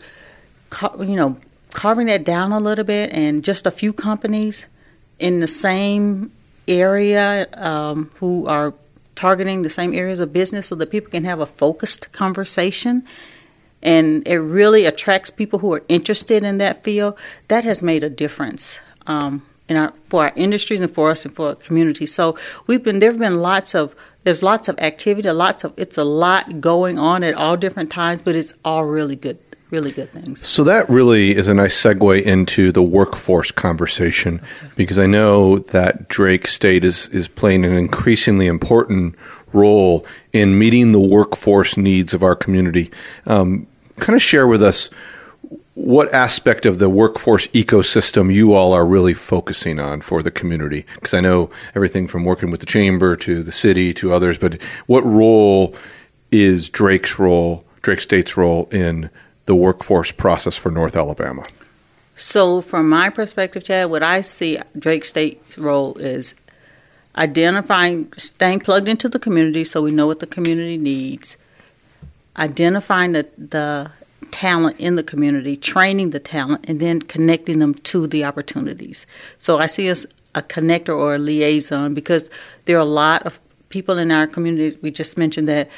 you 0.98 1.14
know, 1.14 1.36
carving 1.72 2.06
that 2.06 2.24
down 2.24 2.52
a 2.52 2.60
little 2.60 2.84
bit 2.84 3.12
and 3.12 3.44
just 3.44 3.66
a 3.66 3.70
few 3.70 3.92
companies 3.92 4.66
in 5.18 5.40
the 5.40 5.46
same 5.46 6.32
area 6.68 7.48
um, 7.54 8.10
who 8.18 8.46
are 8.46 8.74
targeting 9.14 9.62
the 9.62 9.70
same 9.70 9.94
areas 9.94 10.20
of 10.20 10.32
business 10.32 10.66
so 10.66 10.74
that 10.74 10.90
people 10.90 11.10
can 11.10 11.24
have 11.24 11.40
a 11.40 11.46
focused 11.46 12.12
conversation. 12.12 13.04
And 13.82 14.26
it 14.26 14.38
really 14.38 14.84
attracts 14.84 15.30
people 15.30 15.58
who 15.58 15.72
are 15.72 15.82
interested 15.88 16.44
in 16.44 16.58
that 16.58 16.84
field. 16.84 17.18
That 17.48 17.64
has 17.64 17.82
made 17.82 18.02
a 18.02 18.10
difference 18.10 18.80
um, 19.06 19.44
in 19.68 19.76
our, 19.76 19.92
for 20.08 20.24
our 20.24 20.32
industries 20.36 20.80
and 20.80 20.90
for 20.90 21.10
us 21.10 21.24
and 21.24 21.34
for 21.34 21.48
our 21.48 21.54
community. 21.54 22.06
So 22.06 22.36
we've 22.66 22.82
been 22.82 23.00
there 23.00 23.10
have 23.10 23.18
been 23.18 23.40
lots 23.40 23.74
of 23.74 23.94
there's 24.24 24.42
lots 24.42 24.68
of 24.68 24.78
activity 24.78 25.28
lots 25.30 25.64
of 25.64 25.72
it's 25.76 25.98
a 25.98 26.04
lot 26.04 26.60
going 26.60 26.98
on 26.98 27.24
at 27.24 27.34
all 27.34 27.56
different 27.56 27.90
times 27.90 28.22
but 28.22 28.36
it's 28.36 28.54
all 28.64 28.84
really 28.84 29.16
good 29.16 29.38
really 29.72 29.90
good 29.90 30.12
things. 30.12 30.46
So 30.46 30.62
that 30.64 30.88
really 30.88 31.34
is 31.34 31.48
a 31.48 31.54
nice 31.54 31.74
segue 31.80 32.22
into 32.22 32.70
the 32.70 32.82
workforce 32.82 33.50
conversation 33.50 34.34
okay. 34.34 34.72
because 34.76 34.98
I 34.98 35.06
know 35.06 35.58
that 35.58 36.08
Drake 36.08 36.46
State 36.46 36.84
is 36.84 37.08
is 37.08 37.26
playing 37.26 37.64
an 37.64 37.72
increasingly 37.72 38.46
important 38.46 39.16
role 39.52 40.06
in 40.32 40.58
meeting 40.58 40.92
the 40.92 41.00
workforce 41.00 41.76
needs 41.76 42.14
of 42.14 42.22
our 42.22 42.36
community. 42.36 42.90
Um, 43.26 43.66
kind 43.96 44.14
of 44.14 44.22
share 44.22 44.46
with 44.46 44.62
us 44.62 44.90
what 45.74 46.12
aspect 46.12 46.66
of 46.66 46.78
the 46.78 46.90
workforce 46.90 47.46
ecosystem 47.48 48.32
you 48.32 48.52
all 48.52 48.74
are 48.74 48.84
really 48.84 49.14
focusing 49.14 49.80
on 49.80 50.02
for 50.02 50.22
the 50.22 50.30
community? 50.30 50.84
Because 50.96 51.14
I 51.14 51.20
know 51.20 51.50
everything 51.74 52.06
from 52.06 52.24
working 52.24 52.50
with 52.50 52.60
the 52.60 52.66
chamber 52.66 53.16
to 53.16 53.42
the 53.42 53.52
city 53.52 53.94
to 53.94 54.12
others, 54.12 54.36
but 54.36 54.60
what 54.86 55.02
role 55.02 55.74
is 56.30 56.68
Drake's 56.68 57.18
role, 57.18 57.64
Drake 57.80 58.00
State's 58.00 58.36
role 58.36 58.68
in 58.70 59.08
the 59.52 59.56
workforce 59.56 60.10
process 60.10 60.56
for 60.56 60.70
North 60.70 60.96
Alabama? 60.96 61.42
So, 62.16 62.62
from 62.62 62.88
my 62.88 63.10
perspective, 63.10 63.62
Chad, 63.64 63.90
what 63.90 64.02
I 64.02 64.22
see 64.22 64.58
Drake 64.78 65.04
State's 65.04 65.58
role 65.58 65.94
is 65.98 66.34
identifying, 67.16 68.10
staying 68.16 68.60
plugged 68.60 68.88
into 68.88 69.10
the 69.10 69.18
community 69.18 69.64
so 69.64 69.82
we 69.82 69.90
know 69.90 70.06
what 70.06 70.20
the 70.20 70.26
community 70.26 70.78
needs, 70.78 71.36
identifying 72.38 73.12
the, 73.12 73.28
the 73.36 73.90
talent 74.30 74.80
in 74.80 74.96
the 74.96 75.02
community, 75.02 75.54
training 75.54 76.10
the 76.10 76.20
talent, 76.20 76.64
and 76.66 76.80
then 76.80 77.02
connecting 77.02 77.58
them 77.58 77.74
to 77.74 78.06
the 78.06 78.24
opportunities. 78.24 79.06
So 79.38 79.58
I 79.58 79.66
see 79.66 79.90
us 79.90 80.06
a 80.34 80.40
connector 80.40 80.96
or 80.96 81.16
a 81.16 81.18
liaison 81.18 81.92
because 81.92 82.30
there 82.64 82.78
are 82.78 82.80
a 82.80 82.96
lot 83.04 83.26
of 83.26 83.38
people 83.68 83.98
in 83.98 84.10
our 84.10 84.26
community, 84.26 84.78
we 84.80 84.90
just 84.90 85.18
mentioned 85.18 85.46
that, 85.48 85.68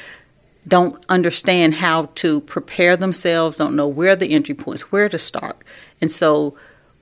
don't 0.67 1.03
understand 1.09 1.75
how 1.75 2.05
to 2.15 2.41
prepare 2.41 2.97
themselves, 2.97 3.57
don't 3.57 3.75
know 3.75 3.87
where 3.87 4.15
the 4.15 4.33
entry 4.33 4.55
points, 4.55 4.91
where 4.91 5.09
to 5.09 5.17
start. 5.17 5.57
And 6.01 6.11
so 6.11 6.57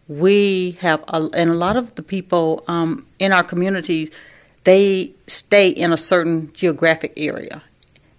we 0.08 0.72
have, 0.82 1.03
a, 1.08 1.29
and 1.34 1.50
a 1.50 1.53
lot 1.53 1.77
of 1.77 1.96
the 1.96 2.03
people 2.03 2.63
um, 2.67 3.05
in 3.20 3.32
our 3.32 3.43
communities, 3.43 4.12
they 4.65 5.13
stay 5.27 5.70
in 5.70 5.93
a 5.93 5.98
certain 5.98 6.51
geographic 6.53 7.13
area. 7.15 7.63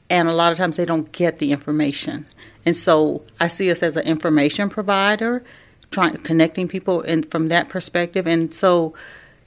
And 0.09 0.29
a 0.29 0.33
lot 0.33 0.53
of 0.53 0.59
times 0.59 0.77
they 0.77 0.85
don't 0.85 1.11
get 1.13 1.39
the 1.39 1.53
information. 1.53 2.27
And 2.65 2.77
so 2.77 3.23
I 3.41 3.49
see 3.49 3.71
us 3.71 3.83
as 3.83 3.97
an 3.97 4.07
information 4.07 4.71
provider, 4.71 5.45
trying 5.91 6.17
connecting 6.17 6.69
people 6.69 7.03
in, 7.03 7.23
from 7.23 7.49
that 7.49 7.69
perspective. 7.69 8.27
And 8.27 8.53
so, 8.53 8.95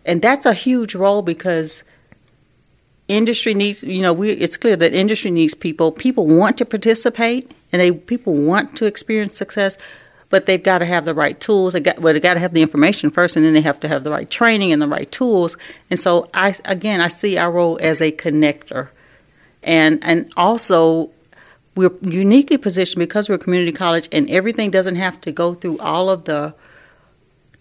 and 0.05 0.21
that's 0.21 0.45
a 0.45 0.53
huge 0.53 0.93
role 0.95 1.21
because 1.21 1.83
industry 3.07 3.53
needs. 3.53 3.83
You 3.83 4.01
know, 4.01 4.13
we 4.13 4.31
it's 4.31 4.57
clear 4.57 4.75
that 4.75 4.93
industry 4.93 5.31
needs 5.31 5.53
people. 5.53 5.91
People 5.91 6.27
want 6.27 6.57
to 6.57 6.65
participate, 6.65 7.51
and 7.71 7.81
they 7.81 7.91
people 7.91 8.33
want 8.33 8.75
to 8.77 8.85
experience 8.85 9.35
success. 9.35 9.77
But 10.29 10.45
they've 10.45 10.61
got 10.61 10.79
to 10.79 10.85
have 10.85 11.05
the 11.05 11.13
right 11.13 11.39
tools. 11.39 11.71
They 11.71 11.79
got 11.79 11.99
well, 11.99 12.13
they 12.13 12.19
got 12.19 12.33
to 12.33 12.39
have 12.39 12.53
the 12.53 12.61
information 12.61 13.09
first, 13.09 13.35
and 13.35 13.45
then 13.45 13.53
they 13.53 13.61
have 13.61 13.79
to 13.81 13.87
have 13.87 14.03
the 14.03 14.11
right 14.11 14.29
training 14.29 14.73
and 14.73 14.81
the 14.81 14.87
right 14.87 15.09
tools. 15.11 15.55
And 15.89 15.99
so, 15.99 16.29
I 16.33 16.53
again, 16.65 16.99
I 16.99 17.07
see 17.07 17.37
our 17.37 17.51
role 17.51 17.79
as 17.81 18.01
a 18.01 18.11
connector, 18.11 18.89
and 19.63 20.03
and 20.03 20.31
also 20.35 21.11
we're 21.77 21.93
uniquely 22.01 22.57
positioned 22.57 22.99
because 22.99 23.29
we're 23.29 23.35
a 23.35 23.39
community 23.39 23.71
college 23.71 24.09
and 24.11 24.27
everything 24.31 24.71
doesn't 24.71 24.95
have 24.95 25.21
to 25.21 25.31
go 25.31 25.53
through 25.53 25.77
all 25.77 26.09
of 26.09 26.23
the 26.23 26.55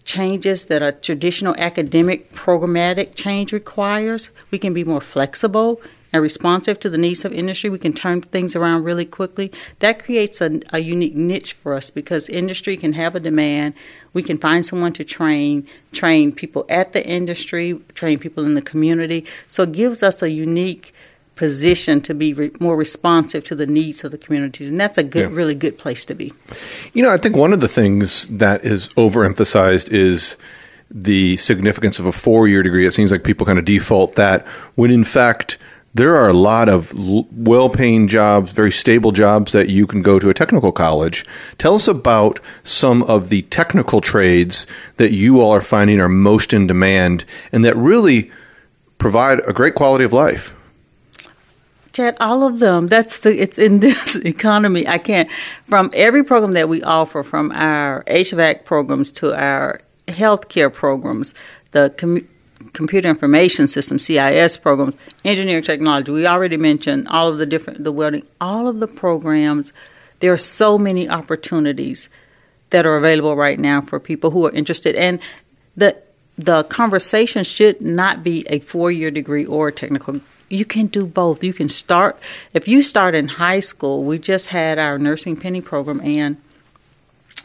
changes 0.07 0.65
that 0.65 0.81
a 0.81 0.93
traditional 0.93 1.53
academic 1.57 2.31
programmatic 2.31 3.13
change 3.13 3.51
requires. 3.51 4.31
We 4.49 4.57
can 4.57 4.73
be 4.73 4.85
more 4.85 5.01
flexible 5.01 5.81
and 6.13 6.23
responsive 6.23 6.79
to 6.79 6.89
the 6.89 6.97
needs 6.97 7.25
of 7.25 7.33
industry. 7.33 7.69
We 7.69 7.77
can 7.77 7.91
turn 7.91 8.21
things 8.21 8.55
around 8.55 8.85
really 8.85 9.03
quickly. 9.03 9.51
That 9.79 9.99
creates 9.99 10.39
a, 10.39 10.61
a, 10.71 10.79
unique 10.79 11.15
niche 11.15 11.51
for 11.51 11.73
us 11.73 11.91
because 11.91 12.29
industry 12.29 12.77
can 12.77 12.93
have 12.93 13.15
a 13.15 13.19
demand. 13.19 13.73
We 14.13 14.23
can 14.23 14.37
find 14.37 14.65
someone 14.65 14.93
to 14.93 15.03
train, 15.03 15.67
train 15.91 16.31
people 16.31 16.65
at 16.69 16.93
the 16.93 17.05
industry, 17.05 17.79
train 17.93 18.17
people 18.17 18.45
in 18.45 18.55
the 18.55 18.61
community. 18.61 19.25
So 19.49 19.63
it 19.63 19.73
gives 19.73 20.01
us 20.01 20.23
a 20.23 20.31
unique 20.31 20.93
position 21.37 22.01
to 22.01 22.13
be 22.13 22.33
re- 22.33 22.51
more 22.59 22.75
responsive 22.75 23.43
to 23.45 23.55
the 23.55 23.67
needs 23.67 24.03
of 24.03 24.11
the 24.11 24.17
communities, 24.17 24.69
and 24.69 24.79
that's 24.79 24.97
a 24.97 25.03
good, 25.03 25.29
yeah. 25.29 25.35
really 25.35 25.55
good 25.55 25.77
place 25.77 26.03
to 26.05 26.15
be. 26.15 26.33
You 26.93 27.03
know, 27.03 27.11
I 27.11 27.17
think 27.17 27.35
one 27.35 27.53
of 27.53 27.59
the 27.59 27.67
things 27.67 28.27
that 28.29 28.65
is 28.65 28.89
overemphasized 28.89 29.91
is 29.91 30.37
the 30.89 31.37
significance 31.37 31.99
of 31.99 32.05
a 32.05 32.11
four-year 32.11 32.63
degree. 32.63 32.85
It 32.85 32.93
seems 32.93 33.11
like 33.11 33.23
people 33.23 33.45
kind 33.45 33.59
of 33.59 33.65
default 33.65 34.15
that 34.15 34.45
when 34.75 34.89
in 34.89 35.03
fact 35.03 35.57
there 35.93 36.15
are 36.15 36.29
a 36.29 36.33
lot 36.33 36.69
of 36.69 36.93
well-paying 37.35 38.07
jobs, 38.07 38.51
very 38.51 38.71
stable 38.71 39.11
jobs 39.11 39.51
that 39.51 39.69
you 39.69 39.87
can 39.87 40.01
go 40.01 40.19
to 40.19 40.29
a 40.29 40.33
technical 40.33 40.71
college. 40.71 41.25
Tell 41.57 41.75
us 41.75 41.87
about 41.87 42.39
some 42.63 43.01
of 43.03 43.29
the 43.29 43.41
technical 43.43 43.99
trades 43.99 44.67
that 44.97 45.11
you 45.11 45.41
all 45.41 45.51
are 45.51 45.61
finding 45.61 45.99
are 45.99 46.09
most 46.09 46.53
in 46.53 46.67
demand 46.67 47.25
and 47.51 47.65
that 47.65 47.75
really 47.75 48.31
provide 48.99 49.39
a 49.47 49.53
great 49.53 49.75
quality 49.75 50.03
of 50.03 50.13
life. 50.13 50.53
Chad, 51.97 52.15
all 52.19 52.43
of 52.43 52.59
them. 52.59 52.85
That's 52.85 53.21
the. 53.21 53.35
It's 53.35 53.57
in 53.57 53.79
this 53.79 54.15
economy. 54.23 54.87
I 54.87 54.99
can't. 54.99 55.31
From 55.65 55.89
every 55.95 56.23
program 56.23 56.53
that 56.53 56.69
we 56.69 56.83
offer, 56.83 57.23
from 57.23 57.51
our 57.51 58.03
HVAC 58.03 58.65
programs 58.65 59.11
to 59.13 59.33
our 59.33 59.81
healthcare 60.07 60.71
programs, 60.71 61.33
the 61.71 61.89
com- 61.97 62.27
computer 62.73 63.09
information 63.09 63.65
system 63.65 63.97
(CIS) 63.97 64.57
programs, 64.57 64.95
engineering 65.25 65.63
technology. 65.63 66.11
We 66.11 66.27
already 66.27 66.57
mentioned 66.57 67.07
all 67.07 67.29
of 67.29 67.39
the 67.39 67.47
different 67.47 67.83
the 67.83 67.91
welding. 67.91 68.27
All 68.39 68.67
of 68.67 68.79
the 68.79 68.87
programs. 68.87 69.73
There 70.19 70.31
are 70.31 70.37
so 70.37 70.77
many 70.77 71.09
opportunities 71.09 72.09
that 72.69 72.85
are 72.85 72.95
available 72.95 73.35
right 73.35 73.59
now 73.59 73.81
for 73.81 73.99
people 73.99 74.29
who 74.29 74.45
are 74.45 74.51
interested, 74.51 74.95
and 74.95 75.19
the 75.75 75.97
the 76.37 76.63
conversation 76.65 77.43
should 77.43 77.81
not 77.81 78.21
be 78.21 78.45
a 78.51 78.59
four 78.59 78.91
year 78.91 79.09
degree 79.09 79.47
or 79.47 79.69
a 79.69 79.71
technical 79.71 80.21
you 80.49 80.65
can 80.65 80.87
do 80.87 81.05
both. 81.05 81.43
You 81.43 81.53
can 81.53 81.69
start 81.69 82.17
if 82.53 82.67
you 82.67 82.81
start 82.81 83.15
in 83.15 83.27
high 83.27 83.59
school. 83.59 84.03
We 84.03 84.19
just 84.19 84.49
had 84.49 84.79
our 84.79 84.97
nursing 84.97 85.35
pinning 85.37 85.61
program, 85.61 86.01
and 86.01 86.37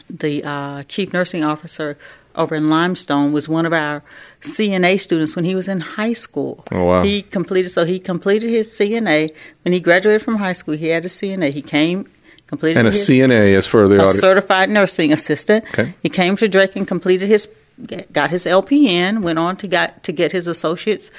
the 0.09 0.43
uh, 0.43 0.83
chief 0.83 1.13
nursing 1.13 1.43
officer 1.43 1.97
over 2.35 2.55
in 2.55 2.69
Limestone 2.69 3.31
was 3.31 3.47
one 3.47 3.65
of 3.65 3.73
our 3.73 4.03
CNA 4.41 4.99
students 4.99 5.35
when 5.35 5.45
he 5.45 5.55
was 5.55 5.67
in 5.67 5.81
high 5.81 6.13
school. 6.13 6.63
Oh 6.71 6.85
wow! 6.85 7.03
He 7.03 7.21
completed 7.21 7.69
so 7.69 7.85
he 7.85 7.99
completed 7.99 8.49
his 8.49 8.69
CNA 8.69 9.29
when 9.63 9.73
he 9.73 9.79
graduated 9.79 10.21
from 10.21 10.37
high 10.37 10.53
school. 10.53 10.75
He 10.75 10.87
had 10.87 11.05
a 11.05 11.09
CNA. 11.09 11.53
He 11.53 11.61
came 11.61 12.09
completed 12.47 12.77
and 12.77 12.87
a 12.87 12.91
his, 12.91 13.09
CNA 13.09 13.49
is 13.49 13.67
for 13.67 13.87
the 13.87 14.03
a 14.03 14.07
certified 14.07 14.69
nursing 14.69 15.11
assistant. 15.11 15.65
Okay. 15.65 15.93
He 16.01 16.09
came 16.09 16.35
to 16.37 16.47
Drake 16.47 16.75
and 16.75 16.87
completed 16.87 17.27
his 17.27 17.49
got 18.11 18.29
his 18.29 18.45
LPN. 18.45 19.23
Went 19.23 19.39
on 19.39 19.57
to 19.57 19.67
got 19.67 20.03
to 20.03 20.11
get 20.11 20.31
his 20.31 20.47
associate's 20.47 21.11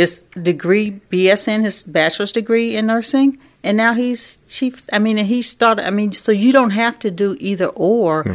his 0.00 0.22
degree, 0.40 0.98
BSN, 1.10 1.60
his 1.62 1.84
bachelor's 1.84 2.32
degree 2.32 2.74
in 2.74 2.86
nursing, 2.86 3.38
and 3.62 3.76
now 3.76 3.92
he's 3.92 4.38
chief. 4.48 4.86
I 4.94 4.98
mean, 4.98 5.18
he 5.18 5.42
started. 5.42 5.86
I 5.86 5.90
mean, 5.90 6.12
so 6.12 6.32
you 6.32 6.52
don't 6.52 6.70
have 6.70 6.98
to 7.00 7.10
do 7.10 7.36
either 7.38 7.66
or. 7.66 8.22
Hmm. 8.22 8.32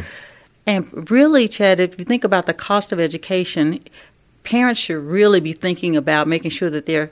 And 0.64 1.10
really, 1.10 1.48
Chad, 1.48 1.80
if 1.80 1.98
you 1.98 2.04
think 2.04 2.22
about 2.22 2.46
the 2.46 2.54
cost 2.54 2.92
of 2.92 3.00
education, 3.00 3.80
parents 4.44 4.80
should 4.80 5.02
really 5.02 5.40
be 5.40 5.52
thinking 5.52 5.96
about 5.96 6.28
making 6.28 6.52
sure 6.52 6.70
that 6.70 6.86
their 6.86 7.10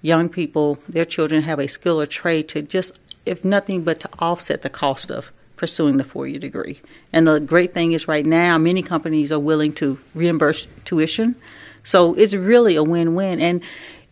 young 0.00 0.30
people, 0.30 0.78
their 0.88 1.04
children, 1.04 1.42
have 1.42 1.58
a 1.58 1.68
skill 1.68 2.00
or 2.00 2.06
trade 2.06 2.48
to 2.48 2.62
just, 2.62 2.98
if 3.26 3.44
nothing 3.44 3.84
but 3.84 4.00
to 4.00 4.08
offset 4.18 4.62
the 4.62 4.70
cost 4.70 5.10
of 5.10 5.30
pursuing 5.56 5.98
the 5.98 6.04
four 6.04 6.26
year 6.26 6.38
degree. 6.38 6.80
And 7.12 7.28
the 7.28 7.38
great 7.38 7.74
thing 7.74 7.92
is, 7.92 8.08
right 8.08 8.24
now, 8.24 8.56
many 8.56 8.80
companies 8.80 9.30
are 9.30 9.38
willing 9.38 9.74
to 9.74 9.98
reimburse 10.14 10.64
tuition. 10.86 11.36
So 11.82 12.14
it's 12.14 12.34
really 12.34 12.76
a 12.76 12.82
win-win. 12.82 13.40
And 13.40 13.62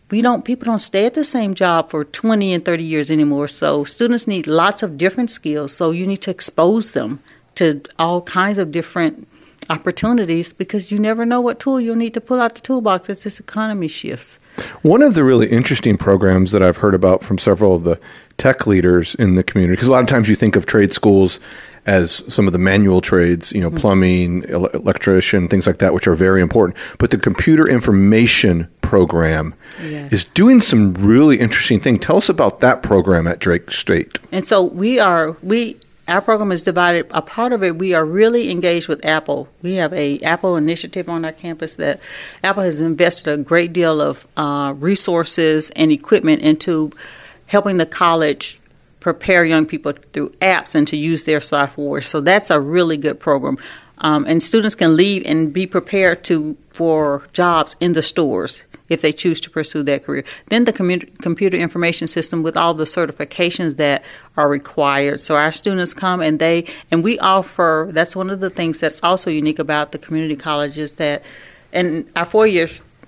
we 0.09 0.21
don't 0.21 0.43
people 0.43 0.65
don't 0.65 0.79
stay 0.79 1.05
at 1.05 1.13
the 1.13 1.23
same 1.23 1.53
job 1.53 1.89
for 1.89 2.03
20 2.03 2.53
and 2.53 2.65
30 2.65 2.83
years 2.83 3.11
anymore. 3.11 3.47
So 3.47 3.83
students 3.83 4.27
need 4.27 4.47
lots 4.47 4.81
of 4.81 4.97
different 4.97 5.29
skills. 5.29 5.75
So 5.75 5.91
you 5.91 6.07
need 6.07 6.21
to 6.23 6.31
expose 6.31 6.93
them 6.93 7.19
to 7.55 7.81
all 7.97 8.21
kinds 8.21 8.57
of 8.57 8.71
different 8.71 9.27
opportunities 9.69 10.51
because 10.51 10.91
you 10.91 10.97
never 10.97 11.25
know 11.25 11.41
what 11.41 11.59
tool 11.59 11.79
you'll 11.79 11.95
need 11.95 12.13
to 12.15 12.21
pull 12.21 12.39
out 12.39 12.55
the 12.55 12.61
toolbox 12.61 13.09
as 13.09 13.23
this 13.23 13.39
economy 13.39 13.87
shifts. 13.87 14.39
One 14.81 15.01
of 15.01 15.13
the 15.13 15.23
really 15.23 15.47
interesting 15.47 15.97
programs 15.97 16.51
that 16.51 16.63
I've 16.63 16.77
heard 16.77 16.95
about 16.95 17.23
from 17.23 17.37
several 17.37 17.75
of 17.75 17.83
the 17.83 17.99
tech 18.37 18.65
leaders 18.65 19.15
in 19.15 19.35
the 19.35 19.43
community, 19.43 19.75
because 19.75 19.89
a 19.89 19.91
lot 19.91 20.01
of 20.01 20.07
times 20.07 20.29
you 20.29 20.35
think 20.35 20.55
of 20.55 20.65
trade 20.65 20.93
schools 20.93 21.39
as 21.85 22.23
some 22.33 22.47
of 22.47 22.53
the 22.53 22.59
manual 22.59 23.01
trades, 23.01 23.51
you 23.51 23.61
know, 23.61 23.69
mm-hmm. 23.69 23.79
plumbing, 23.79 24.43
electrician, 24.43 25.47
things 25.47 25.65
like 25.67 25.77
that, 25.77 25.93
which 25.93 26.07
are 26.07 26.15
very 26.15 26.41
important. 26.41 26.77
But 26.97 27.11
the 27.11 27.17
computer 27.17 27.67
information 27.67 28.69
program 28.81 29.53
yes. 29.81 30.13
is 30.13 30.25
doing 30.25 30.61
some 30.61 30.93
really 30.93 31.39
interesting 31.39 31.79
things. 31.79 31.99
Tell 31.99 32.17
us 32.17 32.29
about 32.29 32.59
that 32.61 32.83
program 32.83 33.27
at 33.27 33.39
Drake 33.39 33.71
State. 33.71 34.19
And 34.31 34.45
so 34.45 34.63
we 34.63 34.99
are 34.99 35.31
we 35.43 35.77
our 36.09 36.21
program 36.21 36.51
is 36.51 36.63
divided. 36.63 37.07
A 37.11 37.21
part 37.21 37.53
of 37.53 37.63
it, 37.63 37.77
we 37.77 37.93
are 37.93 38.03
really 38.03 38.51
engaged 38.51 38.87
with 38.87 39.05
Apple. 39.05 39.47
We 39.61 39.75
have 39.75 39.93
a 39.93 40.19
Apple 40.19 40.57
initiative 40.57 41.07
on 41.07 41.23
our 41.23 41.31
campus 41.31 41.75
that 41.75 42.05
Apple 42.43 42.63
has 42.63 42.81
invested 42.81 43.31
a 43.31 43.37
great 43.41 43.73
deal 43.73 44.01
of 44.01 44.27
uh, 44.35 44.73
resources 44.77 45.69
and 45.71 45.91
equipment 45.91 46.41
into 46.41 46.91
helping 47.47 47.77
the 47.77 47.85
college 47.85 48.59
prepare 48.99 49.45
young 49.45 49.65
people 49.65 49.93
through 49.93 50.29
apps 50.41 50.75
and 50.75 50.87
to 50.87 50.97
use 50.97 51.23
their 51.23 51.39
software. 51.39 52.01
So 52.01 52.21
that's 52.21 52.49
a 52.49 52.59
really 52.59 52.97
good 52.97 53.19
program. 53.19 53.57
Um, 53.99 54.25
and 54.25 54.41
students 54.41 54.75
can 54.75 54.95
leave 54.95 55.23
and 55.25 55.53
be 55.53 55.67
prepared 55.67 56.23
to 56.25 56.57
for 56.71 57.23
jobs 57.33 57.75
in 57.79 57.93
the 57.93 58.01
stores. 58.01 58.65
If 58.89 59.01
they 59.01 59.11
choose 59.11 59.39
to 59.41 59.49
pursue 59.49 59.83
that 59.83 60.03
career. 60.03 60.23
Then 60.47 60.65
the 60.65 60.73
commu- 60.73 61.17
computer 61.19 61.57
information 61.57 62.07
system 62.07 62.43
with 62.43 62.57
all 62.57 62.73
the 62.73 62.85
certifications 62.85 63.77
that 63.77 64.03
are 64.35 64.49
required. 64.49 65.19
So 65.19 65.35
our 65.35 65.51
students 65.51 65.93
come 65.93 66.21
and 66.21 66.39
they 66.39 66.65
and 66.91 67.03
we 67.03 67.19
offer. 67.19 67.89
That's 67.91 68.15
one 68.15 68.29
of 68.29 68.39
the 68.39 68.49
things 68.49 68.79
that's 68.79 69.03
also 69.03 69.29
unique 69.29 69.59
about 69.59 69.91
the 69.91 69.97
community 69.97 70.35
colleges 70.35 70.95
that, 70.95 71.23
and 71.71 72.09
our 72.15 72.25
four 72.25 72.47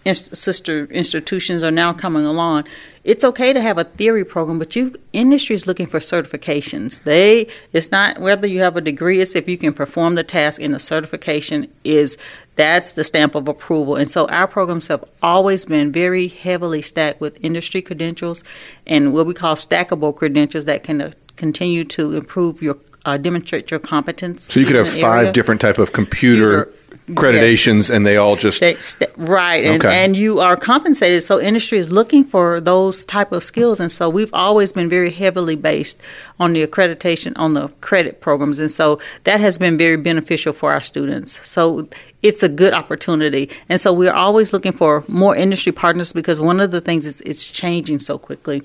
year 0.05 0.13
sister 0.13 0.85
institutions 0.85 1.63
are 1.63 1.71
now 1.71 1.93
coming 1.93 2.25
along. 2.25 2.67
It's 3.03 3.23
okay 3.23 3.51
to 3.51 3.61
have 3.61 3.77
a 3.77 3.83
theory 3.83 4.23
program, 4.23 4.59
but 4.59 4.75
you 4.75 4.93
industry 5.11 5.55
is 5.55 5.65
looking 5.65 5.87
for 5.87 5.99
certifications. 5.99 7.03
They 7.03 7.47
it's 7.73 7.91
not 7.91 8.19
whether 8.19 8.47
you 8.47 8.59
have 8.59 8.77
a 8.77 8.81
degree; 8.81 9.19
it's 9.19 9.35
if 9.35 9.49
you 9.49 9.57
can 9.57 9.73
perform 9.73 10.15
the 10.15 10.23
task. 10.23 10.61
And 10.61 10.73
the 10.73 10.79
certification 10.79 11.71
is 11.83 12.17
that's 12.55 12.93
the 12.93 13.03
stamp 13.03 13.33
of 13.33 13.47
approval. 13.47 13.95
And 13.95 14.09
so 14.09 14.27
our 14.27 14.47
programs 14.47 14.87
have 14.87 15.03
always 15.23 15.65
been 15.65 15.91
very 15.91 16.27
heavily 16.27 16.81
stacked 16.81 17.21
with 17.21 17.43
industry 17.43 17.81
credentials 17.81 18.43
and 18.85 19.13
what 19.13 19.25
we 19.25 19.33
call 19.33 19.55
stackable 19.55 20.15
credentials 20.15 20.65
that 20.65 20.83
can 20.83 21.01
uh, 21.01 21.11
continue 21.37 21.83
to 21.85 22.15
improve 22.15 22.61
your 22.61 22.77
uh, 23.05 23.17
demonstrate 23.17 23.71
your 23.71 23.79
competence. 23.79 24.43
So 24.43 24.59
you 24.59 24.65
could 24.65 24.75
have 24.75 24.87
five 24.87 25.21
area. 25.21 25.33
different 25.33 25.61
type 25.61 25.77
of 25.79 25.91
computer, 25.91 26.65
computer 26.65 26.80
accreditations 27.15 27.75
yes. 27.75 27.89
and 27.89 28.05
they 28.05 28.17
all 28.17 28.35
just 28.35 28.59
they, 28.59 28.75
right 29.17 29.63
and, 29.65 29.83
okay. 29.83 30.03
and 30.03 30.15
you 30.15 30.39
are 30.39 30.55
compensated 30.55 31.21
so 31.23 31.39
industry 31.39 31.77
is 31.77 31.91
looking 31.91 32.23
for 32.23 32.61
those 32.61 33.05
type 33.05 33.31
of 33.31 33.43
skills 33.43 33.79
and 33.79 33.91
so 33.91 34.09
we've 34.09 34.33
always 34.33 34.71
been 34.71 34.89
very 34.89 35.11
heavily 35.11 35.55
based 35.55 36.01
on 36.39 36.53
the 36.53 36.65
accreditation 36.65 37.33
on 37.35 37.53
the 37.53 37.67
credit 37.81 38.21
programs 38.21 38.59
and 38.59 38.71
so 38.71 38.99
that 39.23 39.39
has 39.39 39.57
been 39.57 39.77
very 39.77 39.97
beneficial 39.97 40.53
for 40.53 40.71
our 40.71 40.81
students 40.81 41.45
so 41.47 41.87
it's 42.21 42.43
a 42.43 42.49
good 42.49 42.73
opportunity 42.73 43.49
and 43.69 43.79
so 43.79 43.93
we're 43.93 44.13
always 44.13 44.53
looking 44.53 44.71
for 44.71 45.03
more 45.07 45.35
industry 45.35 45.71
partners 45.71 46.13
because 46.13 46.39
one 46.39 46.59
of 46.59 46.71
the 46.71 46.81
things 46.81 47.05
is 47.05 47.21
it's 47.21 47.49
changing 47.49 47.99
so 47.99 48.17
quickly 48.17 48.61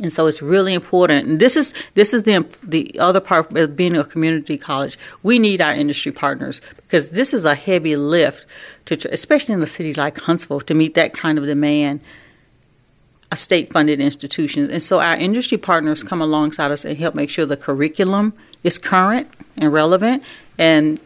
and 0.00 0.12
so 0.12 0.26
it's 0.26 0.40
really 0.40 0.74
important. 0.74 1.26
And 1.26 1.40
this 1.40 1.56
is 1.56 1.74
this 1.94 2.14
is 2.14 2.22
the 2.22 2.46
the 2.62 2.98
other 2.98 3.20
part 3.20 3.56
of 3.56 3.76
being 3.76 3.96
a 3.96 4.04
community 4.04 4.56
college. 4.56 4.98
We 5.22 5.38
need 5.38 5.60
our 5.60 5.74
industry 5.74 6.12
partners 6.12 6.60
because 6.76 7.10
this 7.10 7.34
is 7.34 7.44
a 7.44 7.54
heavy 7.54 7.96
lift 7.96 8.46
to, 8.86 8.94
especially 9.12 9.54
in 9.54 9.62
a 9.62 9.66
city 9.66 9.94
like 9.94 10.18
Huntsville, 10.18 10.60
to 10.60 10.74
meet 10.74 10.94
that 10.94 11.12
kind 11.14 11.38
of 11.38 11.44
demand. 11.44 12.00
A 13.30 13.36
state-funded 13.36 14.00
institutions, 14.00 14.70
and 14.70 14.82
so 14.82 15.00
our 15.00 15.14
industry 15.14 15.58
partners 15.58 16.02
come 16.02 16.22
alongside 16.22 16.70
us 16.70 16.86
and 16.86 16.96
help 16.96 17.14
make 17.14 17.28
sure 17.28 17.44
the 17.44 17.58
curriculum 17.58 18.32
is 18.64 18.78
current 18.78 19.28
and 19.58 19.70
relevant, 19.70 20.22
and 20.56 20.98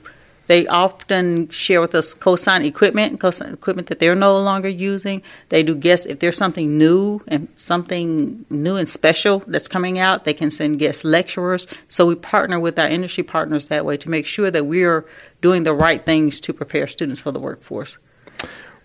they 0.53 0.67
often 0.67 1.49
share 1.49 1.81
with 1.81 1.95
us 1.95 2.15
cosign 2.15 2.63
equipment, 2.63 3.19
cosign 3.19 3.55
equipment 3.55 3.89
that 3.89 4.01
they're 4.01 4.15
no 4.15 4.39
longer 4.39 4.69
using. 4.69 5.23
They 5.49 5.63
do 5.63 5.75
guest 5.75 6.05
if 6.05 6.19
there's 6.19 6.37
something 6.37 6.77
new 6.77 7.23
and 7.27 7.49
something 7.57 8.45
new 8.51 8.77
and 8.77 8.87
special 8.87 9.39
that's 9.47 9.67
coming 9.67 9.99
out, 9.99 10.25
they 10.25 10.35
can 10.35 10.51
send 10.51 10.79
guest 10.79 11.07
lecturers. 11.07 11.67
So 11.89 12.05
we 12.05 12.17
partner 12.17 12.61
with 12.61 12.79
our 12.79 12.87
industry 12.87 13.25
partners 13.25 13.65
that 13.67 13.87
way 13.87 13.97
to 13.97 14.11
make 14.11 14.27
sure 14.27 14.51
that 14.51 14.67
we're 14.67 15.07
doing 15.41 15.63
the 15.63 15.73
right 15.73 16.05
things 16.05 16.39
to 16.43 16.53
prepare 16.53 16.87
students 16.87 17.23
for 17.23 17.33
the 17.33 17.41
workforce. 17.41 17.97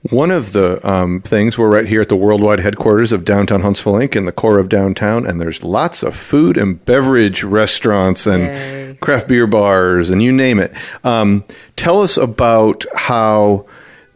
One 0.09 0.31
of 0.31 0.53
the 0.53 0.79
um, 0.89 1.21
things, 1.21 1.57
we're 1.57 1.67
right 1.67 1.88
here 1.88 2.00
at 2.00 2.07
the 2.07 2.15
worldwide 2.15 2.62
headquarters 2.62 3.12
of 3.12 3.25
Downtown 3.25 3.59
Huntsville 3.59 3.95
Inc. 3.95 4.15
in 4.15 4.24
the 4.24 4.31
core 4.31 4.57
of 4.57 4.69
downtown, 4.69 5.25
and 5.25 5.41
there's 5.41 5.65
lots 5.65 6.01
of 6.01 6.15
food 6.15 6.55
and 6.55 6.86
beverage 6.86 7.43
restaurants 7.43 8.25
and 8.25 8.43
Yay. 8.43 8.76
Craft 9.00 9.27
beer 9.27 9.48
bars 9.48 10.10
and 10.10 10.22
you 10.22 10.32
name 10.32 10.60
it. 10.60 10.74
Um, 11.04 11.44
tell 11.75 12.01
us 12.01 12.18
about 12.18 12.86
how 12.96 13.66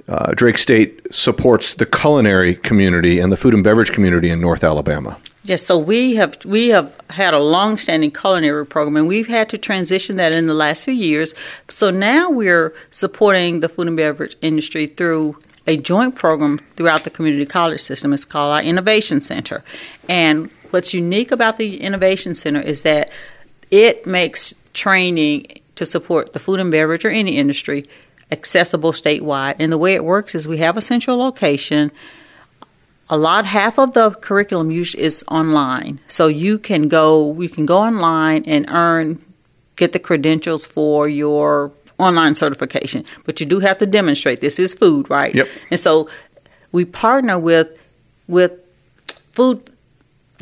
uh, 0.08 0.34
Drake 0.34 0.58
State 0.58 1.14
supports 1.14 1.76
the 1.76 1.86
culinary 1.86 2.56
community 2.56 3.20
and 3.20 3.32
the 3.32 3.38
food 3.38 3.54
and 3.54 3.64
beverage 3.64 3.92
community 3.92 4.30
in 4.30 4.42
North 4.42 4.64
Alabama. 4.64 5.18
Yes, 5.44 5.64
so 5.64 5.78
we 5.78 6.16
have 6.16 6.38
we 6.46 6.70
have 6.70 6.96
had 7.10 7.34
a 7.34 7.40
long-standing 7.40 8.12
culinary 8.12 8.66
program, 8.66 8.96
and 8.96 9.08
we've 9.08 9.28
had 9.28 9.50
to 9.50 9.58
transition 9.58 10.18
that 10.18 10.36
in 10.36 10.46
the 10.46 10.54
last 10.54 10.86
few 10.86 10.94
years. 10.94 11.34
So 11.68 11.90
now 11.90 12.30
we're 12.30 12.76
supporting 12.92 13.62
the 13.62 13.68
food 13.68 13.88
and 13.88 13.98
beverage 13.98 14.36
industry 14.42 14.86
through 14.86 15.38
a 15.66 15.78
joint 15.78 16.16
program 16.16 16.60
throughout 16.76 17.06
the 17.06 17.10
community 17.10 17.46
college 17.46 17.80
system. 17.80 18.14
It's 18.14 18.26
called 18.26 18.54
our 18.54 18.62
Innovation 18.62 19.20
Center. 19.20 19.64
And 20.08 20.52
what's 20.70 20.94
unique 20.94 21.32
about 21.32 21.58
the 21.58 21.82
Innovation 21.82 22.36
Center 22.36 22.62
is 22.62 22.84
that 22.84 23.12
it 23.72 24.06
makes 24.06 24.61
training 24.74 25.46
to 25.76 25.86
support 25.86 26.34
the 26.34 26.40
food 26.40 26.60
and 26.60 26.72
beverage 26.72 27.06
or 27.06 27.10
any 27.10 27.38
industry 27.38 27.84
accessible 28.32 28.92
statewide. 28.92 29.56
And 29.60 29.72
the 29.72 29.78
way 29.78 29.94
it 29.94 30.04
works 30.04 30.34
is 30.34 30.48
we 30.48 30.58
have 30.60 30.78
a 30.78 30.82
central 30.82 31.18
location. 31.18 31.92
A 33.10 33.18
lot, 33.18 33.46
half 33.46 33.78
of 33.78 33.94
the 33.94 34.12
curriculum 34.12 34.72
usually 34.72 35.04
is 35.04 35.24
online, 35.28 36.00
so 36.08 36.28
you 36.28 36.58
can 36.58 36.88
go. 36.88 37.34
You 37.40 37.50
can 37.50 37.66
go 37.66 37.80
online 37.80 38.44
and 38.48 38.66
earn, 38.70 39.22
get 39.76 39.92
the 39.92 40.00
credentials 40.00 40.66
for 40.66 41.10
your 41.10 41.74
online 41.98 42.36
certification, 42.36 43.04
but 43.26 43.42
you 43.42 43.46
do 43.46 43.60
have 43.60 43.78
to 43.80 43.86
demonstrate 43.86 44.40
this 44.40 44.60
is 44.60 44.74
food, 44.74 45.10
right? 45.10 45.36
Yep. 45.36 45.48
And 45.72 45.80
so 45.80 46.08
we 46.72 46.86
partner 46.86 47.38
with 47.38 47.78
with 48.30 48.54
food 49.34 49.62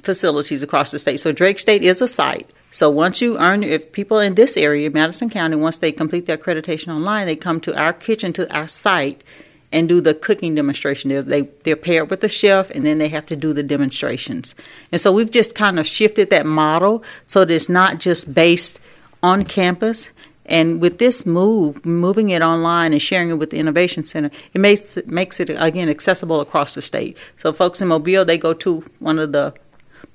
facilities 0.04 0.62
across 0.62 0.92
the 0.92 1.00
state. 1.00 1.20
So 1.20 1.32
Drake 1.32 1.58
State 1.58 1.82
is 1.82 2.02
a 2.02 2.08
site. 2.08 2.48
So 2.72 2.90
once 2.90 3.22
you 3.22 3.38
earn, 3.40 3.64
if 3.64 3.92
people 3.92 4.20
in 4.20 4.36
this 4.36 4.56
area, 4.56 4.92
Madison 4.92 5.30
County, 5.30 5.56
once 5.56 5.80
they 5.80 5.92
complete 5.92 6.28
their 6.28 6.38
accreditation 6.38 6.94
online, 6.94 7.26
they 7.26 7.36
come 7.36 7.60
to 7.62 7.80
our 7.80 7.94
kitchen, 7.94 8.32
to 8.34 8.54
our 8.56 8.68
site, 8.68 9.24
and 9.72 9.90
do 9.90 10.02
the 10.02 10.14
cooking 10.14 10.56
demonstration. 10.56 11.10
They're, 11.10 11.22
they, 11.24 11.42
they're 11.64 11.76
paired 11.76 12.10
with 12.10 12.22
the 12.22 12.30
chef, 12.30 12.70
and 12.72 12.86
then 12.86 12.98
they 12.98 13.08
have 13.10 13.26
to 13.28 13.36
do 13.36 13.54
the 13.54 13.64
demonstrations. 13.64 14.56
And 14.92 15.02
so 15.02 15.12
we've 15.12 15.32
just 15.32 15.56
kind 15.56 15.80
of 15.80 15.88
shifted 15.88 16.30
that 16.30 16.46
model 16.46 17.04
so 17.26 17.46
that 17.46 17.54
it's 17.54 17.70
not 17.70 18.00
just 18.00 18.34
based 18.34 18.80
on 19.22 19.46
campus. 19.46 20.12
And 20.46 20.82
with 20.82 20.98
this 20.98 21.26
move, 21.26 21.86
moving 21.86 22.30
it 22.30 22.42
online 22.42 22.92
and 22.94 23.02
sharing 23.02 23.30
it 23.30 23.36
with 23.36 23.52
the 23.52 23.58
Innovation 23.58 24.02
Center, 24.02 24.32
it 24.54 24.60
makes 24.60 24.98
makes 25.06 25.40
it 25.40 25.52
again 25.52 25.90
accessible 25.90 26.42
across 26.42 26.74
the 26.74 26.82
state. 26.82 27.16
So 27.38 27.54
folks 27.54 27.82
in 27.82 27.88
Mobile, 27.88 28.26
they 28.26 28.40
go 28.40 28.54
to 28.56 28.84
one 28.98 29.20
of 29.20 29.32
the 29.32 29.54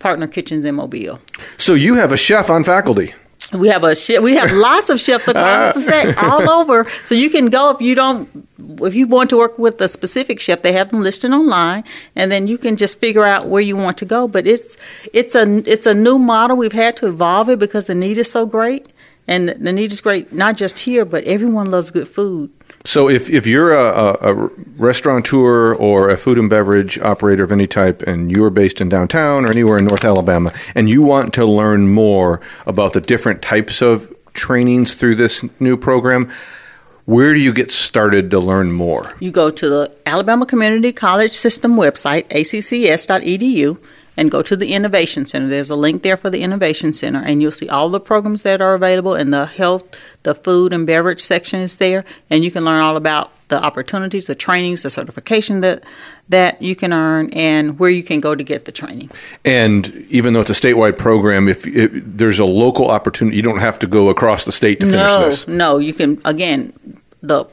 partner 0.04 0.26
kitchens 0.26 0.66
in 0.66 0.74
Mobile. 0.74 1.18
So 1.56 1.72
you 1.72 1.94
have 1.94 2.12
a 2.12 2.16
chef 2.18 2.50
on 2.50 2.62
faculty. 2.62 3.14
We 3.62 3.68
have 3.68 3.84
a 3.84 3.96
chef. 3.96 4.22
We 4.22 4.34
have 4.36 4.52
lots 4.52 4.90
of 4.90 5.00
chefs 5.00 5.28
across 5.28 5.74
the 5.76 5.80
state, 5.80 6.14
all 6.28 6.46
over. 6.60 6.86
So 7.06 7.14
you 7.14 7.30
can 7.30 7.46
go 7.48 7.70
if 7.74 7.80
you 7.80 7.94
don't, 7.94 8.28
if 8.88 8.94
you 8.94 9.06
want 9.06 9.30
to 9.30 9.38
work 9.38 9.58
with 9.58 9.80
a 9.80 9.88
specific 9.88 10.40
chef, 10.40 10.60
they 10.60 10.72
have 10.72 10.90
them 10.90 11.00
listed 11.00 11.30
online, 11.32 11.84
and 12.14 12.30
then 12.30 12.42
you 12.48 12.58
can 12.58 12.76
just 12.76 13.00
figure 13.00 13.24
out 13.24 13.46
where 13.52 13.62
you 13.70 13.76
want 13.76 13.96
to 14.02 14.04
go. 14.04 14.28
But 14.28 14.46
it's 14.46 14.76
it's 15.20 15.34
a 15.34 15.44
it's 15.74 15.86
a 15.86 15.94
new 15.94 16.18
model. 16.18 16.54
We've 16.58 16.80
had 16.86 16.96
to 16.98 17.06
evolve 17.06 17.48
it 17.48 17.58
because 17.58 17.86
the 17.86 17.94
need 17.94 18.18
is 18.18 18.30
so 18.30 18.44
great. 18.44 18.92
And 19.26 19.48
the 19.66 19.72
need 19.72 19.90
is 19.90 20.02
great, 20.02 20.34
not 20.34 20.58
just 20.58 20.76
here, 20.80 21.06
but 21.06 21.24
everyone 21.24 21.70
loves 21.70 21.90
good 21.90 22.08
food. 22.08 22.50
So 22.86 23.08
if, 23.08 23.30
if 23.30 23.46
you're 23.46 23.72
a, 23.72 23.82
a, 23.82 24.12
a 24.20 24.50
restaurateur 24.76 25.74
or 25.74 26.10
a 26.10 26.18
food 26.18 26.38
and 26.38 26.50
beverage 26.50 26.98
operator 26.98 27.42
of 27.42 27.50
any 27.50 27.66
type 27.66 28.02
and 28.02 28.30
you're 28.30 28.50
based 28.50 28.80
in 28.80 28.90
downtown 28.90 29.46
or 29.46 29.50
anywhere 29.50 29.78
in 29.78 29.86
North 29.86 30.04
Alabama 30.04 30.52
and 30.74 30.90
you 30.90 31.00
want 31.02 31.32
to 31.34 31.46
learn 31.46 31.88
more 31.88 32.42
about 32.66 32.92
the 32.92 33.00
different 33.00 33.40
types 33.40 33.80
of 33.80 34.14
trainings 34.34 34.96
through 34.96 35.14
this 35.14 35.44
new 35.58 35.78
program, 35.78 36.30
where 37.06 37.32
do 37.32 37.40
you 37.40 37.54
get 37.54 37.70
started 37.70 38.30
to 38.32 38.38
learn 38.38 38.70
more? 38.70 39.04
You 39.18 39.30
go 39.30 39.50
to 39.50 39.68
the 39.68 39.92
Alabama 40.04 40.44
Community 40.44 40.92
College 40.92 41.32
System 41.32 41.76
website, 41.76 42.24
accs.edu 42.26 43.78
and 44.16 44.30
go 44.30 44.42
to 44.42 44.56
the 44.56 44.72
Innovation 44.72 45.26
Center. 45.26 45.48
There's 45.48 45.70
a 45.70 45.76
link 45.76 46.02
there 46.02 46.16
for 46.16 46.30
the 46.30 46.42
Innovation 46.42 46.92
Center, 46.92 47.20
and 47.20 47.42
you'll 47.42 47.50
see 47.50 47.68
all 47.68 47.88
the 47.88 48.00
programs 48.00 48.42
that 48.42 48.60
are 48.60 48.74
available, 48.74 49.14
and 49.14 49.32
the 49.32 49.46
health, 49.46 49.98
the 50.22 50.34
food 50.34 50.72
and 50.72 50.86
beverage 50.86 51.20
section 51.20 51.60
is 51.60 51.76
there, 51.76 52.04
and 52.30 52.44
you 52.44 52.50
can 52.50 52.64
learn 52.64 52.80
all 52.80 52.96
about 52.96 53.32
the 53.48 53.62
opportunities, 53.62 54.26
the 54.26 54.34
trainings, 54.34 54.82
the 54.82 54.90
certification 54.90 55.60
that 55.60 55.84
that 56.28 56.62
you 56.62 56.74
can 56.74 56.92
earn, 56.92 57.30
and 57.34 57.78
where 57.78 57.90
you 57.90 58.02
can 58.02 58.20
go 58.20 58.34
to 58.34 58.42
get 58.42 58.64
the 58.64 58.72
training. 58.72 59.10
And 59.44 60.06
even 60.08 60.32
though 60.32 60.40
it's 60.40 60.50
a 60.50 60.54
statewide 60.54 60.96
program, 60.96 61.48
if, 61.48 61.66
if 61.66 61.90
there's 61.92 62.38
a 62.38 62.46
local 62.46 62.90
opportunity, 62.90 63.36
you 63.36 63.42
don't 63.42 63.58
have 63.58 63.78
to 63.80 63.86
go 63.86 64.08
across 64.08 64.46
the 64.46 64.52
state 64.52 64.80
to 64.80 64.86
finish 64.86 65.02
no, 65.02 65.20
this. 65.26 65.48
No, 65.48 65.78
you 65.78 65.92
can. 65.92 66.20
Again, 66.24 66.72
the 67.20 67.46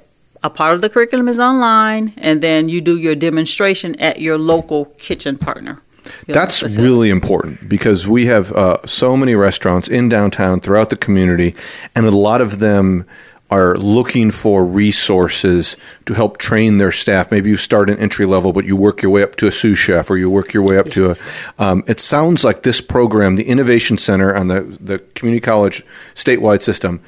a 0.44 0.50
part 0.50 0.74
of 0.74 0.82
the 0.82 0.90
curriculum 0.90 1.28
is 1.28 1.40
online, 1.40 2.14
and 2.18 2.42
then 2.42 2.70
you 2.70 2.82
do 2.82 2.98
your 2.98 3.16
demonstration 3.16 4.00
at 4.02 4.22
your 4.22 4.38
local 4.38 4.86
kitchen 4.98 5.38
partner. 5.38 5.82
That's 6.28 6.78
really 6.78 7.10
important 7.10 7.68
because 7.68 8.08
we 8.08 8.26
have 8.28 8.52
uh, 8.54 8.78
so 8.86 9.16
many 9.16 9.36
restaurants 9.36 9.88
in 9.88 10.10
downtown 10.10 10.60
throughout 10.60 10.90
the 10.90 10.98
community, 10.98 11.56
and 11.96 12.06
a 12.06 12.12
lot 12.12 12.42
of 12.42 12.60
them 12.60 13.06
are 13.52 13.76
looking 13.76 14.32
for 14.32 14.64
resources 14.64 15.76
to 16.06 16.14
help 16.14 16.38
train 16.38 16.78
their 16.78 16.92
staff. 16.92 17.32
Maybe 17.32 17.50
you 17.50 17.58
start 17.58 17.90
an 17.90 18.00
entry 18.00 18.26
level, 18.26 18.54
but 18.54 18.66
you 18.66 18.78
work 18.78 19.02
your 19.02 19.12
way 19.12 19.24
up 19.24 19.36
to 19.38 19.48
a 19.48 19.52
sous 19.52 19.78
chef, 19.78 20.10
or 20.10 20.18
you 20.18 20.30
work 20.30 20.54
your 20.54 20.64
way 20.64 20.78
up 20.78 20.88
yes. 20.88 20.96
to 20.96 21.10
a. 21.60 21.64
Um, 21.64 21.84
it 21.86 22.00
sounds 22.00 22.44
like 22.44 22.64
this 22.64 22.80
program, 22.80 23.36
the 23.36 23.44
Innovation 23.44 23.98
Center 23.98 24.34
on 24.34 24.48
the 24.48 24.62
the 24.62 25.00
community 25.16 25.42
college 25.42 25.84
statewide 26.16 26.62
system, 26.62 27.02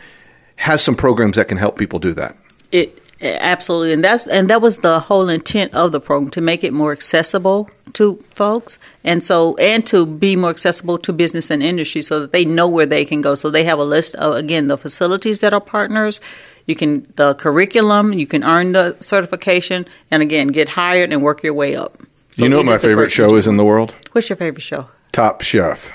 has 0.57 0.83
some 0.83 0.95
programs 0.95 1.37
that 1.37 1.47
can 1.47 1.57
help 1.57 1.77
people 1.77 1.99
do 1.99 2.13
that. 2.13 2.35
It 2.71 3.02
Absolutely, 3.23 3.93
and 3.93 4.03
that's 4.03 4.27
and 4.27 4.49
that 4.49 4.61
was 4.61 4.77
the 4.77 4.99
whole 4.99 5.29
intent 5.29 5.73
of 5.73 5.93
the 5.93 6.01
program 6.01 6.29
to 6.31 6.41
make 6.41 6.61
it 6.61 6.73
more 6.73 6.91
accessible 6.91 7.69
to 7.93 8.17
folks, 8.31 8.77
and 9.05 9.23
so 9.23 9.55
and 9.57 9.87
to 9.87 10.05
be 10.05 10.35
more 10.35 10.49
accessible 10.49 10.97
to 10.97 11.13
business 11.13 11.49
and 11.49 11.63
industry, 11.63 12.01
so 12.01 12.19
that 12.19 12.33
they 12.33 12.43
know 12.43 12.67
where 12.67 12.85
they 12.85 13.05
can 13.05 13.21
go. 13.21 13.33
So 13.33 13.49
they 13.49 13.63
have 13.63 13.79
a 13.79 13.85
list 13.85 14.15
of 14.15 14.35
again 14.35 14.67
the 14.67 14.77
facilities 14.77 15.39
that 15.39 15.53
are 15.53 15.61
partners. 15.61 16.19
You 16.65 16.75
can 16.75 17.07
the 17.15 17.33
curriculum, 17.35 18.11
you 18.11 18.27
can 18.27 18.43
earn 18.43 18.73
the 18.73 18.97
certification, 18.99 19.87
and 20.11 20.21
again 20.21 20.47
get 20.47 20.69
hired 20.69 21.13
and 21.13 21.21
work 21.21 21.43
your 21.43 21.53
way 21.53 21.77
up. 21.77 21.97
So 22.31 22.43
you 22.43 22.49
know 22.49 22.57
what 22.57 22.65
my 22.65 22.77
favorite 22.77 23.11
show 23.11 23.35
is 23.37 23.47
in 23.47 23.55
the 23.55 23.63
world? 23.63 23.95
What's 24.11 24.29
your 24.29 24.35
favorite 24.35 24.63
show? 24.63 24.89
Top 25.13 25.41
Chef. 25.41 25.93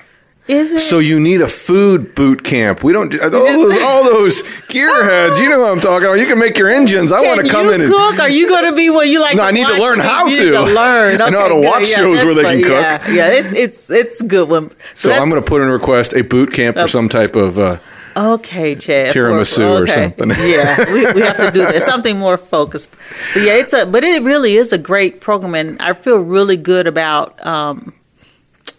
Is 0.49 0.73
it? 0.73 0.79
So 0.79 0.99
you 0.99 1.21
need 1.21 1.43
a 1.43 1.49
food 1.49 2.15
boot 2.15 2.43
camp. 2.43 2.83
We 2.83 2.95
don't 2.95 3.11
do 3.11 3.21
all 3.23 3.31
those, 3.31 3.83
all 3.83 4.05
those 4.05 4.43
gearheads. 4.69 5.39
You 5.39 5.51
know 5.51 5.61
what 5.61 5.73
I'm 5.73 5.81
talking 5.81 6.07
about. 6.07 6.15
You 6.15 6.27
can 6.27 6.39
make 6.39 6.57
your 6.57 6.71
engines. 6.71 7.13
I 7.13 7.21
want 7.21 7.45
to 7.47 7.53
come 7.53 7.69
in 7.73 7.83
and 7.83 7.93
cook. 7.93 8.19
Are 8.19 8.31
you 8.31 8.49
going 8.49 8.65
to 8.65 8.75
be 8.75 8.89
what 8.89 9.09
you 9.09 9.21
like? 9.21 9.37
No, 9.37 9.43
I 9.43 9.51
need 9.51 9.67
to 9.67 9.79
learn 9.79 10.01
how 10.01 10.27
to. 10.27 10.35
to. 10.35 10.63
learn. 10.63 11.15
Okay, 11.17 11.25
I 11.25 11.31
know 11.31 11.41
how 11.41 11.49
to 11.49 11.55
good. 11.55 11.65
watch 11.67 11.91
yeah, 11.91 11.97
shows 11.97 12.25
where 12.25 12.33
they 12.35 12.43
can 12.43 12.63
cook. 12.63 12.71
Yeah, 12.71 13.11
yeah, 13.11 13.29
it's 13.29 13.53
it's 13.53 13.91
it's 13.91 14.23
a 14.23 14.27
good 14.27 14.49
one. 14.49 14.71
So, 14.95 15.13
I'm 15.13 15.29
going 15.29 15.43
to 15.43 15.49
put 15.49 15.61
in 15.61 15.69
a 15.69 15.73
request 15.73 16.15
a 16.15 16.23
boot 16.23 16.53
camp 16.53 16.79
for 16.79 16.89
some 16.89 17.09
type 17.09 17.37
of. 17.37 17.59
Uh, 17.59 17.79
Okay, 18.17 18.75
Chad. 18.75 19.15
Tiramisu 19.15 19.59
or, 19.61 19.83
okay. 19.85 19.93
or 19.93 20.17
something. 20.17 20.31
yeah, 20.31 20.93
we, 20.93 21.13
we 21.13 21.21
have 21.21 21.37
to 21.37 21.53
do 21.53 21.61
that. 21.61 21.81
Something 21.89 22.19
more 22.19 22.37
focused. 22.37 22.97
But 23.33 23.45
yeah, 23.45 23.53
it's 23.53 23.73
a. 23.73 23.87
But 23.87 24.03
it 24.03 24.25
really 24.25 24.55
is 24.55 24.73
a 24.73 24.79
great 24.79 25.21
program, 25.21 25.55
and 25.55 25.81
I 25.81 25.93
feel 25.93 26.19
really 26.19 26.57
good 26.57 26.89
about 26.89 27.47
um, 27.47 27.93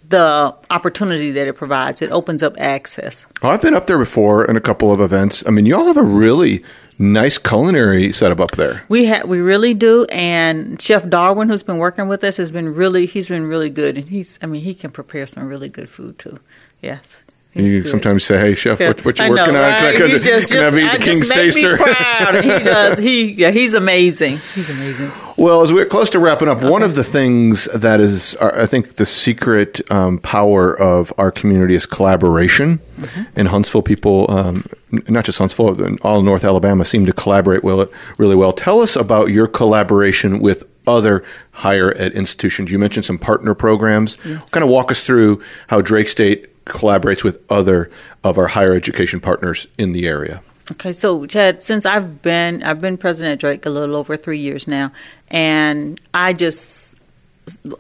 the 0.10 0.56
opportunity 0.70 1.32
that 1.32 1.48
it 1.48 1.54
provides. 1.54 2.02
It 2.02 2.12
opens 2.12 2.44
up 2.44 2.56
access. 2.60 3.26
Oh, 3.42 3.50
I've 3.50 3.62
been 3.62 3.76
up 3.76 3.88
there 3.88 3.98
before 3.98 4.46
in 4.46 4.56
a 4.56 4.62
couple 4.62 4.92
of 4.92 5.00
events. 5.00 5.44
I 5.48 5.52
mean, 5.52 5.66
you 5.66 5.76
all 5.76 5.88
have 5.88 5.98
a 5.98 6.04
really 6.04 6.64
nice 6.98 7.38
culinary 7.38 8.12
setup 8.12 8.40
up 8.40 8.52
there. 8.52 8.84
We 8.90 9.08
ha- 9.08 9.24
we 9.26 9.40
really 9.40 9.74
do, 9.74 10.06
and 10.12 10.82
Chef 10.82 11.08
Darwin, 11.08 11.48
who's 11.50 11.64
been 11.64 11.78
working 11.78 12.08
with 12.08 12.24
us, 12.24 12.38
has 12.38 12.52
been 12.52 12.74
really 12.74 13.06
he's 13.06 13.30
been 13.30 13.46
really 13.46 13.70
good, 13.70 13.98
and 13.98 14.10
he's 14.10 14.38
I 14.42 14.48
mean 14.48 14.62
he 14.62 14.74
can 14.74 14.92
prepare 14.92 15.26
some 15.28 15.48
really 15.48 15.70
good 15.70 15.90
food 15.90 16.18
too. 16.18 16.40
Yes. 16.82 17.24
He's 17.52 17.74
you 17.74 17.82
good. 17.82 17.90
sometimes 17.90 18.24
say, 18.24 18.40
"Hey, 18.40 18.54
chef, 18.54 18.80
what, 18.80 19.04
what 19.04 19.18
you 19.18 19.26
I 19.26 19.30
working 19.30 19.54
know, 19.56 19.64
on? 19.64 19.72
Right? 19.72 19.80
Can 19.80 19.88
I, 19.88 19.96
can, 19.96 20.08
just, 20.10 20.26
can 20.26 20.40
just, 20.40 20.54
I 20.54 20.70
be 20.70 20.88
the 20.88 21.04
king's 21.04 21.30
taster?" 21.30 21.78
proud. 21.78 22.44
he 22.44 22.50
does. 22.64 23.00
He 23.00 23.32
yeah, 23.32 23.50
he's 23.50 23.74
amazing. 23.74 24.38
He's 24.54 24.70
amazing. 24.70 25.12
Well, 25.36 25.62
as 25.62 25.74
we're 25.74 25.86
close 25.86 26.10
to 26.12 26.20
wrapping 26.20 26.48
up, 26.48 26.58
okay. 26.58 26.70
one 26.70 26.84
of 26.84 26.96
the 26.96 27.04
things 27.04 27.66
that 27.74 28.02
is, 28.02 28.36
uh, 28.36 28.52
I 28.54 28.66
think, 28.66 28.98
the 28.98 29.06
secret 29.06 29.80
um, 29.90 30.20
power 30.20 30.78
of 30.78 31.14
our 31.18 31.32
community 31.32 31.76
is 31.76 31.86
collaboration. 31.86 32.80
Mm-hmm. 32.98 33.40
In 33.40 33.46
Huntsville, 33.46 33.82
people, 33.82 34.30
um, 34.30 34.66
not 35.08 35.24
just 35.24 35.40
Huntsville, 35.40 35.98
all 36.02 36.22
North 36.22 36.44
Alabama, 36.44 36.84
seem 36.84 37.06
to 37.06 37.14
collaborate 37.14 37.64
well, 37.64 37.88
really 38.18 38.36
well. 38.36 38.52
Tell 38.52 38.82
us 38.82 38.98
about 38.98 39.30
your 39.30 39.48
collaboration 39.48 40.40
with 40.40 40.66
other 40.86 41.24
higher 41.52 41.94
ed 41.98 42.12
institutions. 42.14 42.72
You 42.72 42.80
mentioned 42.80 43.06
some 43.06 43.18
partner 43.18 43.54
programs. 43.54 44.18
Yes. 44.26 44.50
Kind 44.50 44.64
of 44.64 44.70
walk 44.70 44.92
us 44.92 45.06
through 45.06 45.42
how 45.68 45.82
Drake 45.82 46.10
State 46.10 46.49
collaborates 46.70 47.24
with 47.24 47.44
other 47.52 47.90
of 48.24 48.38
our 48.38 48.48
higher 48.48 48.74
education 48.74 49.20
partners 49.20 49.68
in 49.78 49.92
the 49.92 50.08
area. 50.08 50.42
Okay, 50.72 50.94
so 50.94 51.26
Chad, 51.26 51.64
since 51.64 51.86
I've 51.86 52.22
been 52.22 52.62
I've 52.64 52.80
been 52.80 52.98
president 52.98 53.34
at 53.34 53.40
Drake 53.40 53.66
a 53.66 53.70
little 53.70 53.96
over 53.96 54.16
three 54.16 54.38
years 54.38 54.68
now, 54.68 54.92
and 55.30 56.00
I 56.14 56.34
just 56.34 56.96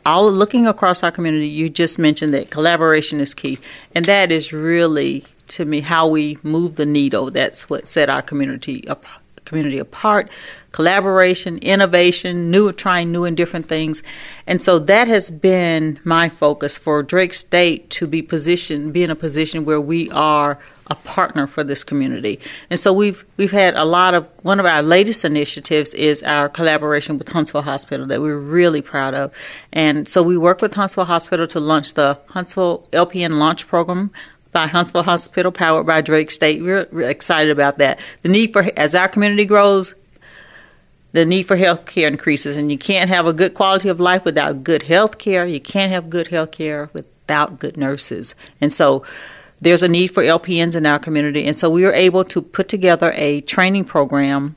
all 0.06 0.32
looking 0.32 0.65
across 0.65 1.04
our 1.04 1.12
community, 1.12 1.47
you 1.47 1.69
just 1.69 1.99
mentioned 1.99 2.34
that 2.34 2.49
collaboration 2.49 3.19
is 3.19 3.34
key, 3.34 3.60
and 3.93 4.06
that 4.06 4.32
is 4.32 4.52
really 4.52 5.23
to 5.49 5.65
me 5.65 5.82
how 5.82 6.08
we 6.08 6.38
move 6.41 6.75
the 6.75 6.86
needle. 6.86 7.30
That's 7.30 7.69
what 7.69 7.88
set 7.88 8.10
our 8.10 8.21
community 8.21 8.88
up 8.88 9.06
community 9.49 9.79
apart, 9.79 10.31
collaboration, 10.71 11.57
innovation, 11.57 12.49
new 12.51 12.71
trying 12.71 13.12
new 13.12 13.25
and 13.25 13.35
different 13.35 13.67
things. 13.67 14.03
And 14.47 14.62
so 14.62 14.79
that 14.79 15.07
has 15.07 15.31
been 15.31 15.99
my 16.03 16.29
focus 16.29 16.77
for 16.77 17.03
Drake 17.03 17.33
State 17.33 17.89
to 17.91 18.07
be 18.07 18.21
positioned, 18.21 18.93
be 18.93 19.03
in 19.03 19.09
a 19.09 19.15
position 19.15 19.65
where 19.65 19.81
we 19.81 20.09
are 20.12 20.59
a 20.88 20.95
partner 20.95 21.45
for 21.45 21.63
this 21.63 21.83
community. 21.83 22.39
And 22.69 22.79
so 22.79 22.91
we've 22.91 23.23
we've 23.38 23.51
had 23.51 23.75
a 23.75 23.85
lot 23.85 24.13
of 24.13 24.27
one 24.41 24.59
of 24.59 24.65
our 24.65 24.81
latest 24.81 25.23
initiatives 25.23 25.93
is 25.93 26.23
our 26.23 26.49
collaboration 26.49 27.17
with 27.17 27.29
Huntsville 27.29 27.62
Hospital 27.62 28.07
that 28.07 28.21
we're 28.21 28.39
really 28.39 28.81
proud 28.81 29.13
of. 29.13 29.31
And 29.71 30.07
so 30.07 30.23
we 30.23 30.38
work 30.38 30.62
with 30.62 30.73
Huntsville 30.73 31.05
Hospital 31.05 31.45
to 31.47 31.59
launch 31.59 31.93
the 31.93 32.19
Huntsville 32.29 32.88
LPN 32.91 33.38
launch 33.38 33.67
program 33.67 34.12
by 34.51 34.67
Huntsville 34.67 35.03
Hospital, 35.03 35.51
powered 35.51 35.85
by 35.85 36.01
Drake 36.01 36.31
State. 36.31 36.62
We're, 36.62 36.88
we're, 36.91 37.09
excited 37.09 37.51
about 37.51 37.77
that. 37.77 37.99
The 38.23 38.29
need 38.29 38.53
for, 38.53 38.63
as 38.75 38.95
our 38.95 39.07
community 39.07 39.45
grows, 39.45 39.93
the 41.12 41.25
need 41.25 41.43
for 41.43 41.55
health 41.55 41.85
care 41.85 42.07
increases, 42.07 42.57
and 42.57 42.71
you 42.71 42.77
can't 42.77 43.09
have 43.09 43.25
a 43.25 43.33
good 43.33 43.53
quality 43.53 43.89
of 43.89 43.99
life 43.99 44.25
without 44.25 44.63
good 44.63 44.83
health 44.83 45.17
care. 45.17 45.45
You 45.45 45.59
can't 45.59 45.91
have 45.91 46.09
good 46.09 46.27
health 46.27 46.51
care 46.51 46.89
without 46.93 47.59
good 47.59 47.77
nurses. 47.77 48.35
And 48.62 48.71
so 48.71 49.03
there's 49.62 49.83
a 49.83 49.88
need 49.88 50.07
for 50.07 50.23
LPNs 50.23 50.75
in 50.75 50.85
our 50.85 50.99
community. 50.99 51.45
And 51.45 51.55
so 51.55 51.69
we 51.69 51.83
were 51.83 51.93
able 51.93 52.23
to 52.25 52.41
put 52.41 52.69
together 52.69 53.12
a 53.15 53.41
training 53.41 53.85
program 53.85 54.55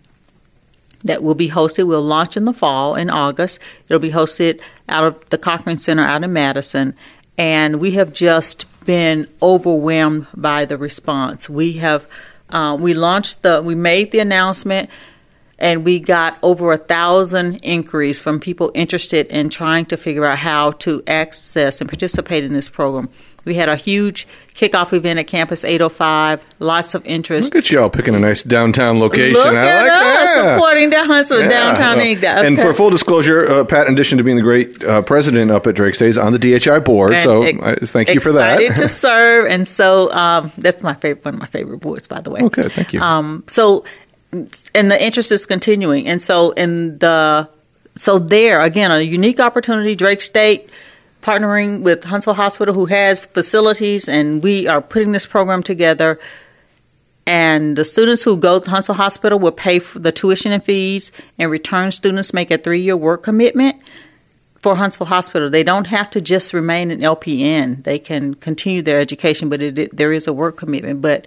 that 1.05 1.23
will 1.23 1.35
be 1.35 1.49
hosted. 1.49 1.87
We'll 1.87 2.03
launch 2.03 2.37
in 2.37 2.45
the 2.45 2.53
fall 2.53 2.95
in 2.95 3.11
August. 3.11 3.59
It'll 3.89 4.01
be 4.01 4.13
hosted 4.13 4.61
out 4.89 5.05
of 5.05 5.31
the 5.31 5.39
Cochran 5.39 5.79
Center 5.79 6.03
out 6.03 6.23
in 6.23 6.33
Madison. 6.33 6.95
And 7.37 7.81
we 7.81 7.93
have 7.93 8.13
just 8.13 8.67
been 8.85 9.29
overwhelmed 9.43 10.27
by 10.37 10.65
the 10.65 10.77
response. 10.77 11.49
We 11.49 11.75
have 11.75 12.09
uh, 12.51 12.77
we 12.79 12.95
launched 12.95 13.43
the 13.43 13.63
we 13.63 13.75
made 13.75 14.13
the 14.13 14.19
announcement 14.19 14.91
and 15.59 15.85
we 15.85 16.01
got 16.01 16.37
over 16.43 16.73
a 16.73 16.77
thousand 16.77 17.61
inquiries 17.63 18.21
from 18.21 18.41
people 18.41 18.73
interested 18.75 19.27
in 19.29 19.49
trying 19.49 19.87
to 19.87 19.97
figure 19.97 20.25
out 20.25 20.39
how 20.39 20.73
to 20.73 21.03
access 21.07 21.81
and 21.81 21.89
participate 21.89 22.43
in 22.43 22.53
this 22.53 22.69
program. 22.69 23.09
We 23.45 23.55
had 23.55 23.69
a 23.69 23.77
huge 23.77 24.27
kickoff 24.55 24.93
event 24.93 25.19
at 25.19 25.27
Campus 25.27 25.65
805. 25.65 26.45
Lots 26.59 26.95
of 26.95 27.05
interest. 27.07 27.55
Look 27.55 27.65
at 27.65 27.71
y'all 27.71 27.91
picking 27.91 28.15
a 28.15 28.19
nice 28.19 28.43
downtown 28.43 29.01
location. 29.01 29.35
Look 29.35 29.47
I 29.47 29.81
like 29.81 29.91
us 29.91 30.35
that. 30.35 30.55
supporting 30.55 30.91
the 30.91 31.05
Huntsville 31.05 31.43
yeah. 31.43 31.49
downtown. 31.49 31.99
Okay. 31.99 32.47
And 32.47 32.59
for 32.59 32.73
full 32.73 32.91
disclosure, 32.91 33.49
uh, 33.49 33.65
Pat, 33.65 33.89
in 33.89 33.95
addition 33.95 34.19
to 34.19 34.25
being 34.25 34.37
the 34.37 34.43
great 34.43 34.83
uh, 34.85 35.03
president 35.03 35.51
up 35.51 35.67
at 35.67 35.75
Drake 35.75 35.95
State, 35.95 36.09
is 36.09 36.19
on 36.19 36.33
the 36.33 36.39
DHI 36.39 36.81
board. 36.81 37.15
And 37.15 37.23
so 37.23 37.43
thank 37.43 38.15
you 38.15 38.21
for 38.21 38.33
that. 38.33 38.61
Excited 38.61 38.83
to 38.83 38.89
serve, 39.03 39.51
and 39.51 39.67
so 39.67 40.13
um, 40.13 40.53
that's 40.59 40.83
my 40.83 40.95
favorite. 40.95 41.25
One 41.25 41.35
of 41.35 41.41
my 41.41 41.47
favorite 41.47 41.79
boards, 41.79 42.07
by 42.07 42.21
the 42.21 42.31
way. 42.31 42.43
Okay, 42.43 42.63
thank 42.63 42.93
you. 42.93 43.01
Um, 43.01 43.45
so, 43.47 43.85
and 44.33 44.91
the 44.91 44.99
interest 45.03 45.33
is 45.33 45.47
continuing, 45.47 46.07
and 46.07 46.21
so 46.21 46.53
in 46.53 46.99
the 46.99 47.49
so 47.97 48.19
there 48.19 48.61
again 48.61 48.91
a 48.91 49.01
unique 49.01 49.41
opportunity. 49.41 49.95
Drake 49.95 50.21
State 50.21 50.71
partnering 51.23 51.83
with 51.83 52.05
Huntsville 52.05 52.35
Hospital, 52.35 52.75
who 52.75 52.87
has 52.87 53.27
facilities, 53.27 54.09
and 54.09 54.43
we 54.43 54.67
are 54.67 54.83
putting 54.83 55.13
this 55.13 55.25
program 55.25 55.63
together. 55.63 56.19
And 57.27 57.77
the 57.77 57.85
students 57.85 58.25
who 58.25 58.37
go 58.37 58.59
to 58.59 58.69
Huntsville 58.69 58.97
Hospital 58.97 59.39
will 59.39 59.53
pay 59.53 59.79
for 59.79 60.01
the 60.01 60.13
tuition 60.13 60.53
and 60.53 60.63
fees, 60.63 61.13
and 61.39 61.51
return 61.51 61.93
students 61.93 62.35
make 62.35 62.51
a 62.51 62.59
three 62.59 62.81
year 62.81 62.97
work 62.97 63.23
commitment 63.23 63.77
for 64.59 64.77
Huntsville 64.77 65.07
Hospital. 65.07 65.49
They 65.49 65.65
don't 65.65 65.87
have 65.87 66.11
to 66.11 66.21
just 66.21 66.53
remain 66.53 66.91
an 66.91 67.01
LPN, 67.01 67.85
they 67.85 67.99
can 67.99 68.35
continue 68.35 68.83
their 68.83 69.01
education, 69.01 69.49
but 69.49 69.63
it, 69.63 69.79
it, 69.79 69.97
there 69.97 70.13
is 70.13 70.27
a 70.27 70.33
work 70.33 70.57
commitment. 70.57 71.01
But 71.01 71.27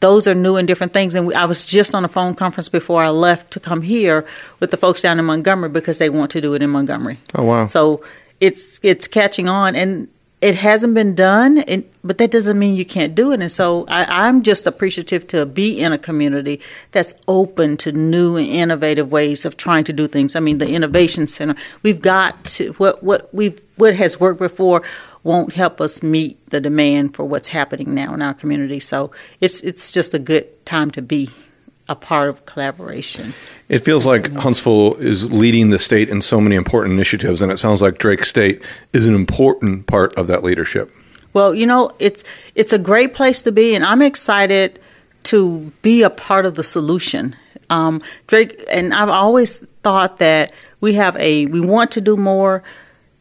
those 0.00 0.26
are 0.26 0.34
new 0.34 0.56
and 0.56 0.66
different 0.66 0.92
things. 0.92 1.14
And 1.14 1.26
we, 1.26 1.34
I 1.34 1.44
was 1.44 1.64
just 1.64 1.94
on 1.94 2.04
a 2.04 2.08
phone 2.08 2.34
conference 2.34 2.68
before 2.68 3.02
I 3.02 3.10
left 3.10 3.52
to 3.52 3.60
come 3.60 3.82
here 3.82 4.26
with 4.58 4.70
the 4.70 4.76
folks 4.76 5.02
down 5.02 5.18
in 5.18 5.26
Montgomery 5.26 5.68
because 5.68 5.98
they 5.98 6.10
want 6.10 6.30
to 6.32 6.40
do 6.40 6.54
it 6.54 6.62
in 6.62 6.70
Montgomery. 6.70 7.20
Oh, 7.34 7.44
wow. 7.44 7.66
So 7.66 8.02
it's 8.40 8.80
it's 8.82 9.06
catching 9.06 9.48
on 9.48 9.76
and 9.76 10.08
it 10.40 10.56
hasn't 10.56 10.94
been 10.94 11.14
done 11.14 11.58
and, 11.58 11.84
but 12.02 12.16
that 12.16 12.30
doesn't 12.30 12.58
mean 12.58 12.74
you 12.74 12.84
can't 12.84 13.14
do 13.14 13.32
it 13.32 13.40
and 13.40 13.52
so 13.52 13.84
I, 13.88 14.26
i'm 14.26 14.42
just 14.42 14.66
appreciative 14.66 15.26
to 15.28 15.44
be 15.44 15.78
in 15.78 15.92
a 15.92 15.98
community 15.98 16.60
that's 16.92 17.14
open 17.28 17.76
to 17.78 17.92
new 17.92 18.36
and 18.36 18.46
innovative 18.46 19.12
ways 19.12 19.44
of 19.44 19.56
trying 19.56 19.84
to 19.84 19.92
do 19.92 20.06
things. 20.06 20.34
I 20.34 20.40
mean 20.40 20.58
the 20.58 20.68
innovation 20.68 21.26
center 21.26 21.56
we've 21.82 22.00
got 22.00 22.42
to 22.44 22.72
what 22.74 23.02
what 23.02 23.32
we 23.34 23.54
what 23.76 23.94
has 23.94 24.18
worked 24.18 24.38
before 24.38 24.82
won't 25.22 25.54
help 25.54 25.80
us 25.80 26.02
meet 26.02 26.44
the 26.50 26.60
demand 26.60 27.14
for 27.14 27.24
what's 27.24 27.48
happening 27.48 27.94
now 27.94 28.14
in 28.14 28.22
our 28.22 28.34
community 28.34 28.80
so 28.80 29.10
it's 29.40 29.60
it's 29.60 29.92
just 29.92 30.14
a 30.14 30.18
good 30.18 30.64
time 30.64 30.90
to 30.92 31.02
be 31.02 31.28
a 31.90 31.96
part 31.96 32.28
of 32.28 32.46
collaboration. 32.46 33.34
It 33.68 33.80
feels 33.80 34.06
like 34.06 34.32
Huntsville 34.32 34.94
is 34.94 35.30
leading 35.32 35.70
the 35.70 35.78
state 35.78 36.08
in 36.08 36.22
so 36.22 36.40
many 36.40 36.54
important 36.54 36.94
initiatives, 36.94 37.42
and 37.42 37.50
it 37.50 37.58
sounds 37.58 37.82
like 37.82 37.98
Drake 37.98 38.24
State 38.24 38.64
is 38.92 39.06
an 39.06 39.14
important 39.14 39.86
part 39.86 40.16
of 40.16 40.28
that 40.28 40.44
leadership. 40.44 40.90
Well, 41.32 41.52
you 41.52 41.66
know, 41.66 41.90
it's 41.98 42.24
it's 42.54 42.72
a 42.72 42.78
great 42.78 43.12
place 43.12 43.42
to 43.42 43.52
be, 43.52 43.74
and 43.74 43.84
I'm 43.84 44.02
excited 44.02 44.78
to 45.24 45.72
be 45.82 46.02
a 46.02 46.10
part 46.10 46.46
of 46.46 46.54
the 46.54 46.62
solution. 46.62 47.36
Um, 47.68 48.00
Drake, 48.28 48.64
and 48.70 48.94
I've 48.94 49.10
always 49.10 49.66
thought 49.82 50.18
that 50.18 50.52
we 50.80 50.94
have 50.94 51.16
a 51.16 51.46
we 51.46 51.60
want 51.60 51.90
to 51.92 52.00
do 52.00 52.16
more. 52.16 52.62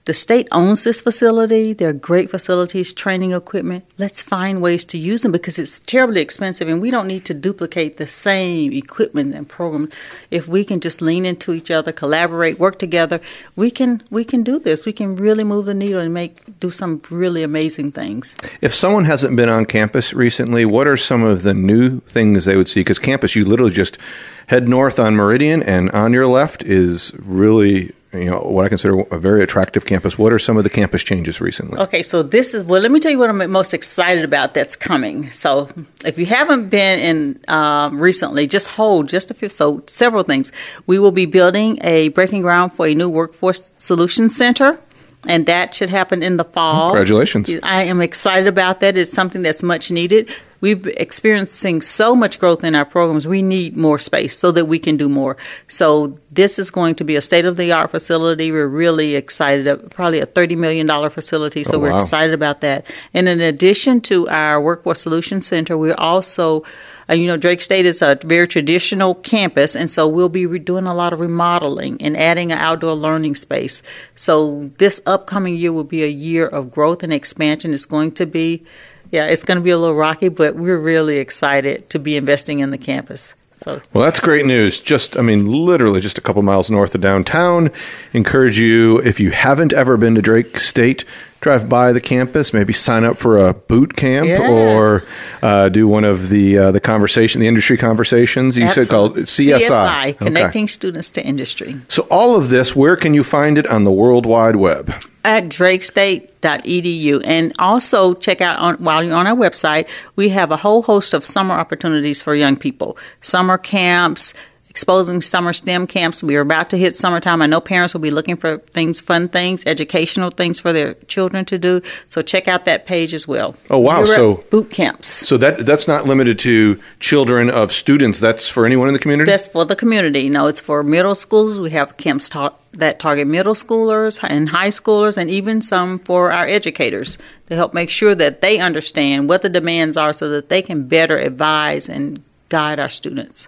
The 0.09 0.13
state 0.15 0.47
owns 0.51 0.85
this 0.85 1.01
facility. 1.01 1.71
They're 1.71 1.93
great 1.93 2.31
facilities, 2.31 2.93
training 2.93 3.31
equipment. 3.31 3.85
Let's 3.99 4.23
find 4.23 4.59
ways 4.59 4.83
to 4.85 4.97
use 4.97 5.21
them 5.21 5.31
because 5.31 5.59
it's 5.59 5.79
terribly 5.79 6.19
expensive 6.19 6.67
and 6.67 6.81
we 6.81 6.89
don't 6.89 7.05
need 7.05 7.25
to 7.25 7.35
duplicate 7.35 7.97
the 7.97 8.07
same 8.07 8.73
equipment 8.73 9.35
and 9.35 9.47
programs. 9.47 9.93
If 10.31 10.47
we 10.47 10.65
can 10.65 10.79
just 10.79 10.99
lean 10.99 11.27
into 11.27 11.53
each 11.53 11.69
other, 11.69 11.91
collaborate, 11.91 12.57
work 12.57 12.79
together, 12.79 13.19
we 13.55 13.69
can 13.69 14.01
we 14.09 14.23
can 14.23 14.41
do 14.41 14.57
this. 14.57 14.83
We 14.83 14.93
can 14.93 15.15
really 15.15 15.43
move 15.43 15.65
the 15.67 15.75
needle 15.75 16.01
and 16.01 16.11
make 16.11 16.59
do 16.59 16.71
some 16.71 17.03
really 17.11 17.43
amazing 17.43 17.91
things. 17.91 18.35
If 18.61 18.73
someone 18.73 19.05
hasn't 19.05 19.35
been 19.35 19.49
on 19.49 19.67
campus 19.67 20.15
recently, 20.15 20.65
what 20.65 20.87
are 20.87 20.97
some 20.97 21.23
of 21.23 21.43
the 21.43 21.53
new 21.53 21.99
things 21.99 22.45
they 22.45 22.55
would 22.55 22.67
see? 22.67 22.79
Because 22.79 22.97
campus, 22.97 23.35
you 23.35 23.45
literally 23.45 23.73
just 23.73 23.99
head 24.47 24.67
north 24.67 24.99
on 24.99 25.15
Meridian, 25.15 25.61
and 25.61 25.91
on 25.91 26.13
your 26.13 26.25
left 26.25 26.63
is 26.63 27.13
really 27.19 27.91
you 28.13 28.25
know 28.25 28.39
what 28.39 28.65
I 28.65 28.69
consider 28.69 29.01
a 29.11 29.19
very 29.19 29.43
attractive 29.43 29.85
campus. 29.85 30.17
What 30.17 30.33
are 30.33 30.39
some 30.39 30.57
of 30.57 30.63
the 30.63 30.69
campus 30.69 31.03
changes 31.03 31.39
recently? 31.39 31.79
Okay, 31.79 32.01
so 32.01 32.23
this 32.23 32.53
is 32.53 32.63
well. 32.63 32.81
Let 32.81 32.91
me 32.91 32.99
tell 32.99 33.11
you 33.11 33.19
what 33.19 33.29
I'm 33.29 33.51
most 33.51 33.73
excited 33.73 34.23
about 34.23 34.53
that's 34.53 34.75
coming. 34.75 35.29
So 35.29 35.69
if 36.05 36.17
you 36.17 36.25
haven't 36.25 36.69
been 36.69 36.99
in 36.99 37.39
um, 37.47 38.01
recently, 38.01 38.47
just 38.47 38.75
hold 38.75 39.09
just 39.09 39.29
a 39.29 39.33
few. 39.33 39.49
So 39.49 39.83
several 39.85 40.23
things. 40.23 40.51
We 40.87 40.97
will 40.97 41.11
be 41.11 41.25
building 41.25 41.77
a 41.81 42.09
breaking 42.09 42.41
ground 42.41 42.73
for 42.73 42.87
a 42.87 42.95
new 42.95 43.09
workforce 43.09 43.71
solutions 43.77 44.35
center 44.35 44.79
and 45.27 45.45
that 45.47 45.75
should 45.75 45.89
happen 45.89 46.23
in 46.23 46.37
the 46.37 46.45
fall. 46.45 46.91
Congratulations. 46.91 47.51
I 47.63 47.83
am 47.83 48.01
excited 48.01 48.47
about 48.47 48.79
that. 48.79 48.95
It's 48.95 49.11
something 49.11 49.41
that's 49.41 49.63
much 49.63 49.91
needed. 49.91 50.29
We've 50.61 50.85
experiencing 50.87 51.81
so 51.81 52.15
much 52.15 52.39
growth 52.39 52.63
in 52.63 52.75
our 52.75 52.85
programs. 52.85 53.25
We 53.27 53.41
need 53.41 53.77
more 53.77 53.97
space 53.99 54.37
so 54.37 54.51
that 54.51 54.65
we 54.65 54.77
can 54.79 54.97
do 54.97 55.07
more. 55.07 55.37
So 55.67 56.17
this 56.31 56.59
is 56.59 56.69
going 56.69 56.95
to 56.95 57.03
be 57.03 57.15
a 57.15 57.21
state 57.21 57.45
of 57.45 57.55
the 57.57 57.71
art 57.71 57.89
facility. 57.91 58.51
We're 58.51 58.67
really 58.67 59.15
excited. 59.15 59.89
Probably 59.91 60.19
a 60.19 60.25
thirty 60.25 60.55
million 60.55 60.85
dollar 60.87 61.09
facility. 61.09 61.63
So 61.63 61.77
Oh, 61.77 61.79
we're 61.79 61.91
wow. 61.91 61.95
excited 61.95 62.33
about 62.33 62.61
that. 62.61 62.85
And 63.13 63.27
in 63.29 63.39
addition 63.41 64.01
to 64.01 64.27
our 64.27 64.61
Workforce 64.61 65.01
Solutions 65.01 65.47
Center, 65.47 65.77
we're 65.77 65.95
also, 65.95 66.63
uh, 67.09 67.13
you 67.13 67.25
know, 67.27 67.37
Drake 67.37 67.61
State 67.61 67.85
is 67.85 68.01
a 68.01 68.17
very 68.23 68.47
traditional 68.47 69.15
campus, 69.15 69.75
and 69.75 69.89
so 69.89 70.07
we'll 70.07 70.29
be 70.29 70.45
re- 70.45 70.59
doing 70.59 70.85
a 70.85 70.93
lot 70.93 71.13
of 71.13 71.19
remodeling 71.21 72.01
and 72.01 72.17
adding 72.17 72.51
an 72.51 72.57
outdoor 72.57 72.93
learning 72.95 73.35
space. 73.35 73.81
So 74.15 74.69
this 74.77 75.01
upcoming 75.05 75.55
year 75.55 75.71
will 75.71 75.83
be 75.85 76.03
a 76.03 76.07
year 76.07 76.47
of 76.47 76.69
growth 76.69 77.01
and 77.01 77.13
expansion. 77.13 77.73
It's 77.73 77.85
going 77.85 78.11
to 78.13 78.25
be, 78.25 78.63
yeah, 79.11 79.25
it's 79.25 79.43
going 79.43 79.57
to 79.57 79.63
be 79.63 79.71
a 79.71 79.77
little 79.77 79.95
rocky, 79.95 80.29
but 80.29 80.55
we're 80.55 80.79
really 80.79 81.17
excited 81.17 81.89
to 81.89 81.99
be 81.99 82.15
investing 82.15 82.59
in 82.59 82.71
the 82.71 82.77
campus. 82.77 83.35
So 83.51 83.81
Well, 83.91 84.05
that's 84.05 84.21
great 84.21 84.45
news. 84.45 84.79
Just, 84.79 85.17
I 85.17 85.21
mean, 85.21 85.45
literally 85.45 85.99
just 85.99 86.17
a 86.17 86.21
couple 86.21 86.41
miles 86.43 86.71
north 86.71 86.95
of 86.95 87.01
downtown. 87.01 87.71
Encourage 88.13 88.57
you, 88.57 88.99
if 88.99 89.19
you 89.19 89.31
haven't 89.31 89.73
ever 89.73 89.97
been 89.97 90.15
to 90.15 90.21
Drake 90.21 90.57
State, 90.59 91.03
drive 91.41 91.69
by 91.69 91.93
the 91.93 92.01
campus, 92.01 92.53
maybe 92.53 92.73
sign 92.73 93.03
up 93.05 93.17
for 93.17 93.37
a 93.37 93.53
boot 93.53 93.95
camp 93.95 94.27
Yes. 94.27 94.39
or 94.41 95.03
uh, 95.41 95.69
do 95.69 95.87
one 95.87 96.03
of 96.03 96.29
the 96.29 96.57
uh, 96.57 96.71
the 96.71 96.79
conversation, 96.81 97.41
the 97.41 97.47
industry 97.47 97.77
conversations. 97.77 98.57
You 98.57 98.67
said 98.69 98.89
called 98.89 99.17
Absolutely. 99.17 99.65
CSI. 99.65 100.09
Okay. 100.09 100.25
Connecting 100.25 100.67
Students 100.67 101.11
to 101.11 101.25
Industry. 101.25 101.75
So 101.87 102.05
all 102.11 102.35
of 102.35 102.49
this, 102.49 102.75
where 102.75 102.95
can 102.95 103.13
you 103.13 103.23
find 103.23 103.57
it 103.57 103.67
on 103.67 103.83
the 103.83 103.91
World 103.91 104.25
Wide 104.25 104.55
Web? 104.55 104.93
at 105.25 105.43
drakestate.edu 105.49 107.21
and 107.25 107.53
also 107.59 108.13
check 108.13 108.39
out 108.39 108.57
on, 108.57 108.75
while 108.75 109.03
you're 109.03 109.15
on 109.15 109.27
our 109.27 109.35
website 109.35 109.85
we 110.15 110.29
have 110.29 110.49
a 110.49 110.55
whole 110.57 110.81
host 110.83 111.13
of 111.13 111.25
summer 111.25 111.53
opportunities 111.53 112.23
for 112.23 112.33
young 112.33 112.55
people 112.55 112.97
summer 113.19 113.57
camps 113.57 114.33
exposing 114.79 115.19
summer 115.19 115.51
stem 115.51 115.85
camps 115.85 116.23
we 116.23 116.37
are 116.37 116.39
about 116.49 116.69
to 116.69 116.77
hit 116.77 116.95
summertime 116.95 117.41
i 117.41 117.45
know 117.45 117.59
parents 117.59 117.93
will 117.93 117.99
be 117.99 118.09
looking 118.11 118.37
for 118.37 118.57
things 118.59 119.01
fun 119.01 119.27
things 119.27 119.61
educational 119.65 120.29
things 120.29 120.57
for 120.61 120.71
their 120.71 120.93
children 121.13 121.43
to 121.43 121.57
do 121.59 121.81
so 122.07 122.21
check 122.21 122.47
out 122.47 122.63
that 122.63 122.85
page 122.85 123.13
as 123.13 123.27
well 123.27 123.53
Oh, 123.69 123.77
wow. 123.77 123.97
Year-round 123.97 124.07
So- 124.15 124.43
boot 124.49 124.71
camps 124.71 125.07
So 125.27 125.35
that 125.37 125.65
that's 125.65 125.85
not 125.85 126.05
limited 126.05 126.39
to 126.39 126.79
children 127.01 127.49
of 127.49 127.71
students. 127.73 128.19
That's 128.21 128.47
for 128.47 128.65
anyone 128.65 128.87
in 128.87 128.93
the 128.93 128.99
community. 129.05 129.29
That's 129.29 129.47
for 129.55 129.65
the 129.65 129.75
community. 129.75 130.29
No, 130.29 130.47
it's 130.47 130.61
for 130.61 130.81
middle 130.81 131.13
schools. 131.25 131.59
We 131.59 131.71
have 131.79 131.97
camps 131.97 132.29
ta- 132.29 132.55
that 132.83 132.99
target 132.99 133.27
middle 133.27 133.53
schoolers 133.63 134.13
and 134.33 134.49
high 134.49 134.69
schoolers, 134.79 135.17
and 135.17 135.29
even 135.29 135.61
some 135.61 135.99
for 135.99 136.31
our 136.31 136.47
educators 136.47 137.17
to 137.47 137.55
help 137.55 137.73
make 137.73 137.89
sure 137.89 138.15
that 138.15 138.39
they 138.41 138.55
understand 138.69 139.27
what 139.29 139.41
the 139.41 139.49
demands 139.59 139.97
are 139.97 140.13
so 140.13 140.25
that 140.29 140.47
they 140.49 140.61
can 140.61 140.87
better 140.87 141.17
advise 141.17 141.89
and 141.89 142.23
guide 142.49 142.79
our 142.79 142.89
students. 142.89 143.47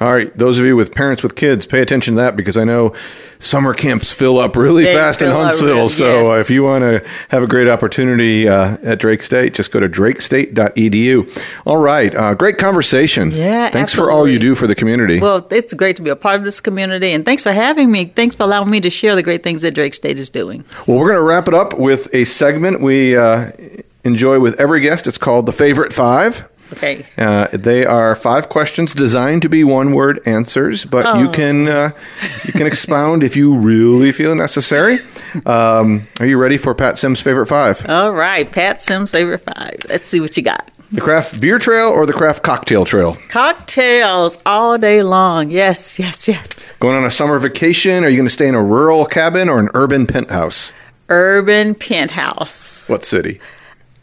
All 0.00 0.12
right, 0.12 0.36
those 0.36 0.58
of 0.58 0.66
you 0.66 0.74
with 0.74 0.92
parents 0.92 1.22
with 1.22 1.36
kids, 1.36 1.66
pay 1.66 1.80
attention 1.80 2.14
to 2.14 2.20
that 2.20 2.34
because 2.36 2.56
I 2.56 2.64
know 2.64 2.94
summer 3.38 3.72
camps 3.72 4.12
fill 4.12 4.38
up 4.38 4.56
really 4.56 4.82
They 4.84 4.92
fast 4.92 5.22
in 5.22 5.30
Huntsville. 5.30 5.74
real- 5.76 5.88
so 5.88 6.32
uh, 6.32 6.36
yes. 6.36 6.40
if 6.40 6.50
you 6.50 6.64
want 6.64 6.82
to 6.82 7.06
have 7.28 7.44
a 7.44 7.46
great 7.46 7.68
opportunity 7.68 8.48
uh, 8.48 8.76
at 8.82 8.98
Drake 8.98 9.22
State, 9.22 9.54
just 9.54 9.70
go 9.70 9.78
to 9.78 9.88
drakestate.edu. 9.88 11.42
All 11.64 11.76
right, 11.78 12.14
uh, 12.14 12.34
great 12.34 12.58
conversation. 12.58 13.30
Yeah, 13.30 13.70
thanks 13.70 13.94
for 13.94 14.10
all 14.10 14.26
you 14.26 14.38
do 14.40 14.54
for 14.56 14.66
the 14.66 14.74
community. 14.74 15.20
Well, 15.20 15.46
it's 15.50 15.72
great 15.74 15.94
to 15.96 16.02
be 16.02 16.10
a 16.10 16.16
part 16.16 16.36
of 16.36 16.44
this 16.44 16.60
community, 16.60 17.12
and 17.12 17.24
thanks 17.24 17.44
for 17.44 17.52
having 17.52 17.90
me. 17.92 18.06
Thanks 18.06 18.34
for 18.34 18.42
allowing 18.42 18.70
me 18.70 18.80
to 18.80 18.90
share 18.90 19.14
the 19.14 19.22
great 19.22 19.42
things 19.44 19.62
that 19.62 19.74
Drake 19.74 19.94
State 19.94 20.18
is 20.18 20.28
doing. 20.28 20.64
Well, 20.86 20.98
we're 20.98 21.08
going 21.08 21.20
to 21.20 21.22
wrap 21.22 21.46
it 21.46 21.54
up 21.54 21.78
with 21.78 22.12
a 22.14 22.24
segment 22.24 22.80
we 22.80 23.16
uh, 23.16 23.52
enjoy 24.02 24.40
with 24.40 24.58
every 24.60 24.80
guest. 24.80 25.06
It's 25.06 25.18
called 25.18 25.46
the 25.46 25.52
Favorite 25.52 25.92
Five. 25.92 26.48
Okay. 26.76 27.04
Uh, 27.18 27.48
they 27.52 27.84
are 27.86 28.14
five 28.14 28.48
questions 28.48 28.94
designed 28.94 29.42
to 29.42 29.48
be 29.48 29.64
one-word 29.64 30.20
answers, 30.26 30.84
but 30.84 31.18
you 31.18 31.28
Oh. 31.28 31.32
can 31.32 31.66
uh, 31.68 31.90
you 32.44 32.52
can 32.52 32.66
expound 32.66 33.22
if 33.24 33.36
you 33.36 33.56
really 33.56 34.12
feel 34.12 34.34
necessary. 34.34 34.98
Um, 35.46 36.06
are 36.20 36.26
you 36.26 36.38
ready 36.38 36.58
for 36.58 36.74
Pat 36.74 36.98
Sims' 36.98 37.20
favorite 37.20 37.46
five? 37.46 37.84
All 37.88 38.12
right, 38.12 38.50
Pat 38.50 38.80
Sims' 38.82 39.10
favorite 39.10 39.40
five. 39.42 39.76
Let's 39.88 40.06
see 40.08 40.20
what 40.20 40.36
you 40.36 40.42
got. 40.42 40.70
The 40.92 41.00
craft 41.00 41.40
beer 41.40 41.58
trail 41.58 41.88
or 41.88 42.06
the 42.06 42.12
craft 42.12 42.42
cocktail 42.44 42.84
trail? 42.84 43.16
Cocktails 43.28 44.38
all 44.46 44.78
day 44.78 45.02
long. 45.02 45.50
Yes, 45.50 45.98
yes, 45.98 46.28
yes. 46.28 46.72
Going 46.78 46.96
on 46.96 47.04
a 47.04 47.10
summer 47.10 47.38
vacation? 47.40 48.04
Are 48.04 48.08
you 48.08 48.16
going 48.16 48.28
to 48.28 48.32
stay 48.34 48.46
in 48.46 48.54
a 48.54 48.62
rural 48.62 49.04
cabin 49.06 49.48
or 49.48 49.58
an 49.58 49.70
urban 49.74 50.06
penthouse? 50.06 50.72
Urban 51.08 51.74
penthouse. 51.74 52.88
What 52.88 53.04
city? 53.04 53.40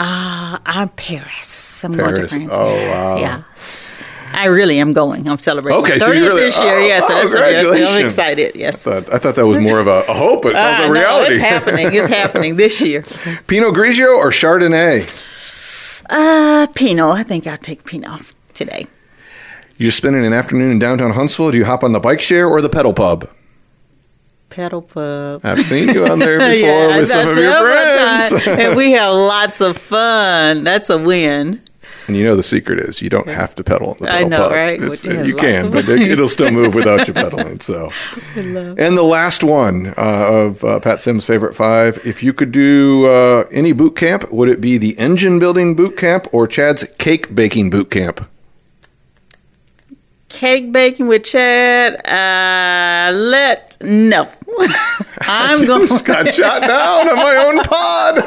Ah, 0.04 0.60
I'm 0.66 0.90
Paris. 0.90 1.84
I'm 1.84 1.94
going 1.94 2.16
to 2.16 2.28
France. 2.28 2.50
Oh, 2.54 2.74
yeah. 2.76 2.92
wow. 2.92 3.18
Yeah. 3.18 3.44
I 4.34 4.46
really 4.46 4.80
am 4.80 4.94
going. 4.94 5.28
I'm 5.30 5.38
celebrating. 5.38 5.80
Okay, 5.82 5.94
my 5.94 5.98
so 6.00 6.12
you 6.12 6.22
30th 6.24 6.28
really- 6.30 6.42
this 6.42 6.60
year. 6.60 6.74
oh, 6.74 6.80
yes, 6.80 7.04
oh, 7.06 7.22
congratulations. 7.22 7.90
I'm 7.96 8.06
excited. 8.06 8.52
I 8.56 8.60
Yes. 8.60 8.84
thought, 8.84 9.14
I 9.14 9.18
thought 9.20 9.36
that 9.36 9.46
was 9.46 9.60
more 9.60 9.80
of 9.80 9.88
a, 9.88 10.00
a 10.08 10.14
hope. 10.14 10.46
It 10.46 10.56
sounds 10.56 10.80
Ah, 10.80 10.84
like 10.84 10.94
no, 10.94 11.00
reality. 11.02 11.34
it's 11.36 11.44
happening. 11.44 11.88
It's 11.94 12.08
happening 12.22 12.56
this 12.56 12.82
year. 12.82 13.04
Pinot 13.48 13.76
Grigio 13.76 14.16
or 14.18 14.30
Chardonnay? 14.32 15.04
Uh, 16.10 16.66
Pinot. 16.74 17.12
I 17.18 17.24
think 17.24 17.46
I'll 17.46 17.58
take 17.58 17.84
Pinot 17.86 18.34
today. 18.54 18.88
You're 19.78 19.92
spending 19.92 20.26
an 20.26 20.34
afternoon 20.34 20.72
in 20.72 20.80
downtown 20.80 21.12
Huntsville. 21.12 21.52
Do 21.52 21.58
you 21.58 21.66
hop 21.66 21.84
on 21.84 21.92
the 21.92 22.00
bike 22.00 22.22
share 22.22 22.48
or 22.48 22.62
the 22.62 22.70
pedal 22.70 22.94
pub? 22.94 23.30
Pedal 24.52 24.82
pub. 24.84 25.42
I've 25.44 25.62
seen 25.66 25.90
you 25.96 26.06
on 26.06 26.20
there 26.20 26.38
before 26.52 26.52
Yeah, 26.90 26.98
with 26.98 27.08
some 27.08 27.28
of 27.28 27.38
your 27.38 27.54
friends. 27.60 28.48
and 28.48 28.76
we 28.78 28.92
have 28.92 29.14
lots 29.14 29.62
of 29.62 29.78
fun. 29.78 30.64
That's 30.64 30.90
a 30.90 30.98
win. 30.98 31.62
And 32.08 32.18
you 32.18 32.26
know 32.26 32.36
the 32.36 32.44
secret 32.44 32.80
is 32.80 33.02
you 33.02 33.10
don't 33.10 33.28
have 33.28 33.56
to 33.56 33.64
pedal. 33.64 33.94
The 33.96 34.08
I 34.10 34.12
pedal 34.24 34.30
know, 34.30 34.38
pub. 34.40 34.52
right? 34.52 34.82
It's- 34.82 35.28
you 35.28 35.36
can, 35.36 35.72
but 35.72 35.88
it, 35.88 36.02
it'll 36.02 36.28
still 36.28 36.52
move 36.52 36.74
without 36.76 37.08
you 37.08 37.14
pedaling. 37.24 37.60
So, 37.62 37.90
and 38.36 38.98
the 38.98 39.04
last 39.04 39.44
one 39.44 39.88
uh, 39.90 39.94
of 39.98 40.64
uh, 40.64 40.80
Pat 40.80 41.00
Sims' 41.00 41.26
favorite 41.26 41.56
five. 41.56 42.00
If 42.06 42.22
you 42.24 42.34
could 42.34 42.52
do 42.52 43.06
uh, 43.06 43.48
any 43.52 43.72
boot 43.72 43.96
camp, 43.96 44.30
would 44.32 44.50
it 44.50 44.60
be 44.60 44.78
the 44.78 44.98
engine 45.00 45.40
building 45.40 45.76
boot 45.76 45.96
camp 45.98 46.28
or 46.34 46.48
Chad's 46.48 46.84
cake 46.98 47.34
baking 47.34 47.70
boot 47.70 47.90
camp? 47.92 48.28
Cake 50.32 50.72
baking 50.72 51.08
with 51.08 51.24
Chad. 51.26 51.96
Uh, 52.08 53.12
let 53.14 53.78
no. 53.82 54.28
I'm 55.22 55.66
going. 55.66 55.88
Just 55.88 56.06
got 56.06 56.28
shot 56.34 56.62
down 56.62 57.10
on 57.10 57.16
my 57.18 57.36
own 57.46 57.60
pod. 57.64 58.24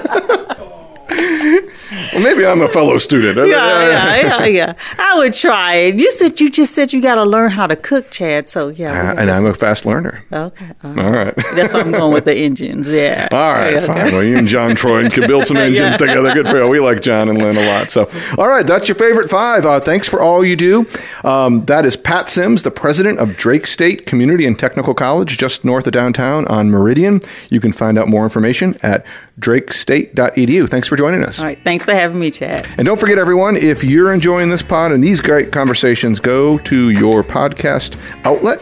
well, 2.12 2.23
maybe 2.23 2.44
I'm 2.47 2.61
a 2.62 2.68
fellow 2.68 2.99
student. 2.99 3.37
Yeah, 3.37 3.44
yeah, 3.47 4.20
yeah, 4.20 4.47
yeah. 4.47 4.75
I 4.99 5.18
would 5.18 5.33
try 5.33 5.75
it. 5.75 5.94
You 5.97 6.11
said 6.11 6.40
you 6.40 6.51
just 6.51 6.75
said 6.75 6.92
you 6.92 7.01
got 7.03 7.16
to 7.16 7.25
learn 7.25 7.51
how 7.51 7.66
to 7.66 7.77
cook, 7.77 8.11
Chad. 8.11 8.49
So 8.49 8.68
yeah, 8.68 9.12
Uh, 9.12 9.20
and 9.20 9.31
I'm 9.31 9.47
a 9.47 9.55
fast 9.55 9.87
learner. 9.87 10.25
Okay. 10.33 10.66
all 10.83 10.90
All 11.01 11.11
right. 11.11 11.37
right. 11.37 11.47
That's 11.55 11.73
why 11.75 11.81
I'm 11.81 11.92
going 11.92 12.12
with 12.14 12.25
the 12.25 12.35
engines. 12.35 12.88
Yeah. 12.88 13.29
All 13.33 13.38
right, 13.53 13.75
Okay. 13.75 13.87
fine. 13.87 14.12
Well, 14.12 14.23
you 14.25 14.37
and 14.37 14.49
John 14.49 14.75
Troy 14.75 15.09
can 15.09 15.27
build 15.27 15.47
some 15.47 15.57
engines 15.57 15.81
Yeah. 15.92 15.97
together. 15.97 16.33
Good 16.35 16.49
for 16.49 16.57
you. 16.62 16.68
We 16.68 16.81
like 16.81 17.01
John 17.03 17.29
and 17.29 17.38
Lynn 17.38 17.57
a 17.57 17.66
lot. 17.66 17.90
So, 17.90 18.09
all 18.38 18.49
right, 18.49 18.66
that's 18.66 18.88
your 18.88 18.97
favorite 18.97 19.31
five. 19.31 19.64
Uh, 19.66 19.81
thanks 19.81 20.09
for 20.09 20.20
all 20.20 20.44
you 20.44 20.57
do. 20.57 20.87
Um, 21.25 21.64
that 21.66 21.85
is 21.85 21.97
Pat 21.97 22.29
Sims, 22.31 22.62
the 22.62 22.70
president 22.70 23.18
of 23.18 23.37
Drake 23.37 23.66
State 23.66 24.07
Community 24.07 24.47
and 24.47 24.59
Technical 24.59 24.94
College, 24.94 25.37
just 25.38 25.64
north 25.64 25.87
of 25.87 25.92
downtown 25.92 26.47
on 26.47 26.70
Meridian. 26.70 27.20
You 27.51 27.61
can 27.61 27.73
find 27.73 27.97
out 27.99 28.09
more 28.09 28.23
information 28.25 28.75
at 28.83 29.05
drakestate.edu. 29.40 30.68
Thanks 30.68 30.88
for 30.88 30.97
joining 30.97 31.25
us. 31.25 31.40
All 31.40 31.47
right. 31.47 31.59
Thanks 31.64 31.85
for 31.85 31.92
having 31.92 32.20
me, 32.20 32.31
Chad. 32.31 32.66
And 32.79 32.87
don't 32.87 32.99
forget, 32.99 33.18
everyone, 33.18 33.57
if 33.57 33.83
you're 33.83 34.12
enjoying 34.12 34.49
this 34.49 34.62
pod 34.62 34.92
and 34.92 35.03
these 35.03 35.20
great 35.20 35.53
conversations, 35.53 36.20
go 36.20 36.59
to 36.59 36.90
your 36.90 37.23
podcast 37.25 37.97
outlet 38.25 38.61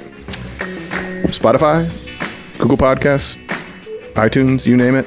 Spotify, 1.33 1.89
Google 2.59 2.77
Podcasts, 2.77 3.39
iTunes, 4.15 4.67
you 4.67 4.77
name 4.77 4.95
it. 4.95 5.07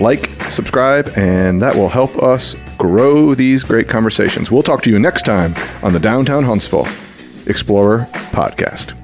Like, 0.00 0.26
subscribe, 0.50 1.10
and 1.16 1.62
that 1.62 1.74
will 1.74 1.88
help 1.88 2.22
us 2.22 2.56
grow 2.76 3.34
these 3.34 3.62
great 3.62 3.88
conversations. 3.88 4.50
We'll 4.50 4.62
talk 4.62 4.82
to 4.82 4.90
you 4.90 4.98
next 4.98 5.22
time 5.22 5.54
on 5.82 5.92
the 5.92 6.00
Downtown 6.00 6.42
Huntsville 6.42 6.88
Explorer 7.46 8.08
podcast. 8.32 9.03